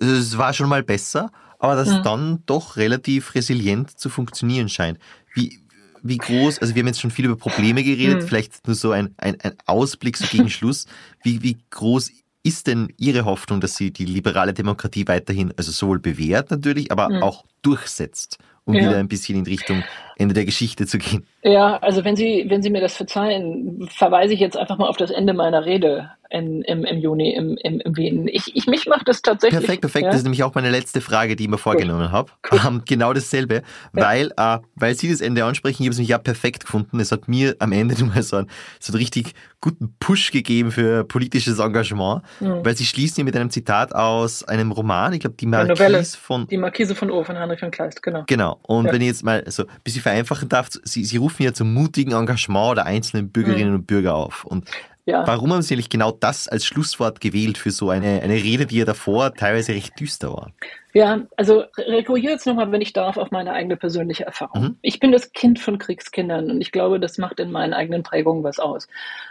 [0.01, 2.02] es war schon mal besser, aber dass ja.
[2.02, 4.98] dann doch relativ resilient zu funktionieren scheint.
[5.34, 5.61] Wie,
[6.02, 8.26] wie groß, also wir haben jetzt schon viel über Probleme geredet, mhm.
[8.26, 10.86] vielleicht nur so ein, ein, ein Ausblick so gegen Schluss.
[11.22, 12.11] Wie, wie groß
[12.44, 17.09] ist denn Ihre Hoffnung, dass sie die liberale Demokratie weiterhin, also sowohl bewährt natürlich, aber
[17.09, 17.22] mhm.
[17.22, 18.38] auch durchsetzt?
[18.68, 18.82] um ja.
[18.82, 19.82] wieder ein bisschen in Richtung
[20.16, 21.26] Ende der Geschichte zu gehen.
[21.42, 24.98] Ja, also wenn Sie, wenn Sie mir das verzeihen, verweise ich jetzt einfach mal auf
[24.98, 28.29] das Ende meiner Rede in, im, im Juni im, im, im Wien.
[28.29, 29.61] Ich, ich, mich macht das tatsächlich.
[29.61, 30.05] Perfekt, perfekt.
[30.05, 30.11] Ja?
[30.11, 32.31] Das ist nämlich auch meine letzte Frage, die ich mir vorgenommen habe.
[32.66, 33.62] Ähm, genau dasselbe, ja.
[33.93, 37.01] weil, äh, weil Sie das Ende ansprechen, ich habe es mich ja perfekt gefunden.
[37.01, 41.05] Es hat mir am Ende mal so einen, so einen richtig guten Push gegeben für
[41.05, 42.64] politisches Engagement, mhm.
[42.64, 46.47] weil Sie schließen hier mit einem Zitat aus einem Roman, ich glaube, die Marquise von...
[46.47, 48.24] Die Marquise von O, von Heinrich von Kleist, genau.
[48.26, 48.59] Genau.
[48.62, 48.93] Und ja.
[48.93, 52.12] wenn ich jetzt mal so ein bisschen vereinfachen darf, Sie, Sie rufen ja zum mutigen
[52.12, 53.76] Engagement der einzelnen Bürgerinnen mhm.
[53.76, 54.45] und Bürger auf.
[54.45, 54.68] Und
[55.09, 55.26] ja.
[55.26, 58.76] Warum haben Sie eigentlich genau das als Schlusswort gewählt für so eine, eine Rede, die
[58.76, 60.52] ja davor teilweise recht düster war?
[60.99, 64.62] Ja, also rekurriere jetzt nochmal, wenn ich darf, auf meine eigene persönliche Erfahrung.
[64.62, 64.78] Mhm.
[64.82, 68.42] Ich bin das Kind von Kriegskindern und ich glaube, das macht in meinen eigenen Prägungen
[68.42, 68.88] was aus.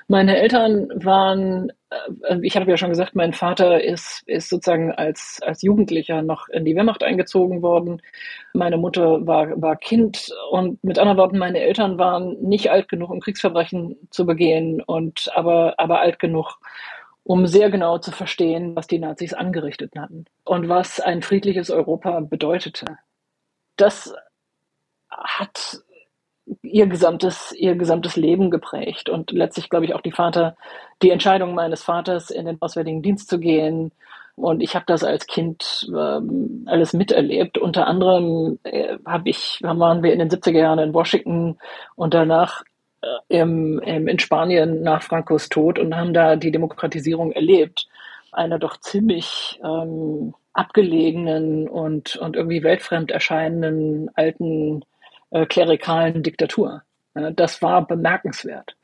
[0.07, 5.41] Meine Eltern waren, äh, ich habe ja schon gesagt, mein Vater ist, ist sozusagen als,
[5.43, 8.01] als Jugendlicher noch in die Wehrmacht eingezogen worden.
[8.53, 13.09] Meine Mutter war, war Kind und mit anderen Worten, meine Eltern waren nicht alt genug,
[13.09, 16.59] um Kriegsverbrechen zu begehen und aber, aber alt genug,
[17.28, 22.21] um sehr genau zu verstehen, was die Nazis angerichtet hatten und was ein friedliches Europa
[22.21, 22.86] bedeutete.
[23.75, 24.15] Das
[25.09, 25.82] hat
[26.61, 30.55] ihr gesamtes, ihr gesamtes Leben geprägt und letztlich, glaube ich, auch die Vater,
[31.01, 33.91] die Entscheidung meines Vaters, in den Auswärtigen Dienst zu gehen.
[34.36, 37.57] Und ich habe das als Kind ähm, alles miterlebt.
[37.57, 41.57] Unter anderem äh, hab ich, waren wir in den 70er Jahren in Washington
[41.95, 42.63] und danach
[43.30, 47.88] im, im, in Spanien nach Francos Tod und haben da die Demokratisierung erlebt.
[48.32, 54.84] Einer doch ziemlich ähm, abgelegenen und, und irgendwie weltfremd erscheinenden alten
[55.32, 56.84] äh, klerikalen Diktatur.
[57.16, 58.76] Ja, das war bemerkenswert.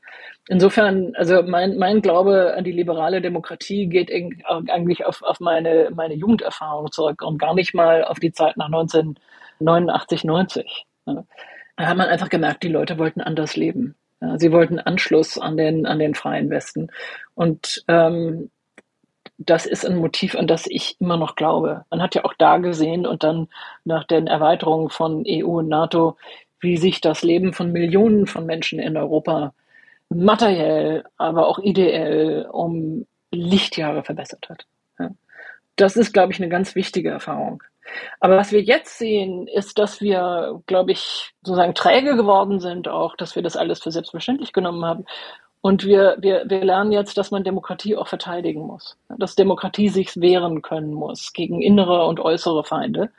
[0.49, 6.15] Insofern, also mein, mein Glaube an die liberale Demokratie geht eigentlich auf, auf meine, meine
[6.15, 10.85] Jugenderfahrung zurück und gar nicht mal auf die Zeit nach 1989, 90.
[11.05, 11.23] Ja.
[11.77, 13.95] Da hat man einfach gemerkt, die Leute wollten anders leben.
[14.37, 16.89] Sie wollten Anschluss an den, an den freien Westen.
[17.35, 18.49] Und ähm,
[19.37, 21.85] das ist ein Motiv, an das ich immer noch glaube.
[21.89, 23.47] Man hat ja auch da gesehen und dann
[23.83, 26.17] nach den Erweiterungen von EU und NATO,
[26.59, 29.53] wie sich das Leben von Millionen von Menschen in Europa
[30.09, 34.65] materiell, aber auch ideell um Lichtjahre verbessert hat.
[35.75, 37.63] Das ist, glaube ich, eine ganz wichtige Erfahrung.
[38.19, 43.15] Aber was wir jetzt sehen, ist, dass wir, glaube ich, sozusagen träge geworden sind, auch,
[43.15, 45.05] dass wir das alles für selbstverständlich genommen haben.
[45.61, 48.97] Und wir, wir, wir lernen jetzt, dass man Demokratie auch verteidigen muss.
[49.17, 53.11] Dass Demokratie sich wehren können muss gegen innere und äußere Feinde.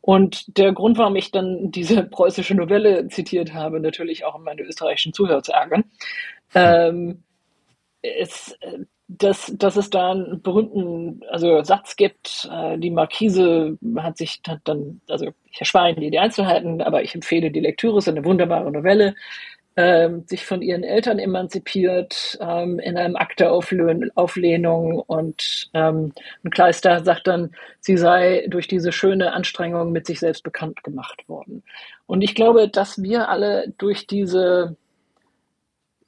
[0.00, 4.62] Und der Grund, warum ich dann diese preußische Novelle zitiert habe, natürlich auch um meine
[4.62, 5.84] österreichischen Zuhörer zu ärgern,
[6.54, 7.24] ähm,
[8.02, 8.58] ist,
[9.24, 12.48] dass, dass es da einen berühmten also Satz gibt.
[12.52, 17.14] Äh, die Markise hat sich hat dann, also ich erspare Ihnen die Einzelheiten, aber ich
[17.14, 19.14] empfehle die Lektüre, ist eine wunderbare Novelle,
[19.76, 26.12] äh, sich von ihren Eltern emanzipiert ähm, in einem Akt der Auflehnung und ähm,
[26.44, 27.50] und Kleister sagt dann,
[27.80, 31.62] sie sei durch diese schöne Anstrengung mit sich selbst bekannt gemacht worden.
[32.06, 34.76] Und ich glaube, dass wir alle durch diese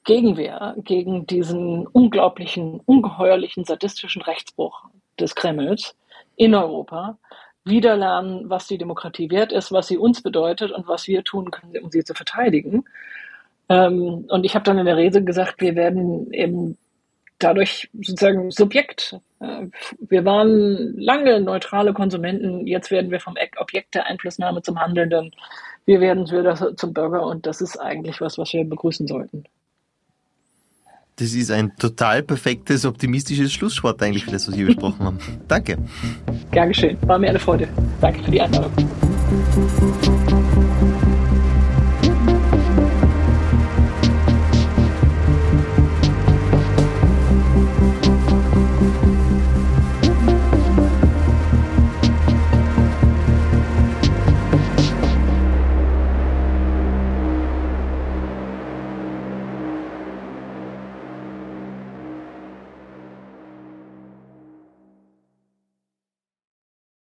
[0.06, 4.84] Gegenwehr gegen diesen unglaublichen, ungeheuerlichen, sadistischen Rechtsbruch
[5.20, 5.96] des Kremls
[6.36, 7.18] in Europa
[7.64, 11.50] wieder lernen, was die Demokratie wert ist, was sie uns bedeutet und was wir tun
[11.50, 12.84] können, um sie zu verteidigen.
[13.68, 16.78] Ähm, und ich habe dann in der Rede gesagt, wir werden eben
[17.40, 19.18] dadurch sozusagen Subjekt.
[19.40, 19.66] Äh,
[19.98, 25.32] wir waren lange neutrale Konsumenten, jetzt werden wir vom Objekt der Einflussnahme zum Handelnden.
[25.84, 29.44] Wir werden wieder zum Bürger und das ist eigentlich was, was wir begrüßen sollten.
[31.18, 35.18] Das ist ein total perfektes, optimistisches Schlusswort eigentlich für das, was wir besprochen haben.
[35.48, 35.78] Danke.
[36.50, 36.98] Gern geschehen.
[37.06, 37.68] War mir eine Freude.
[38.02, 38.70] Danke für die Einladung.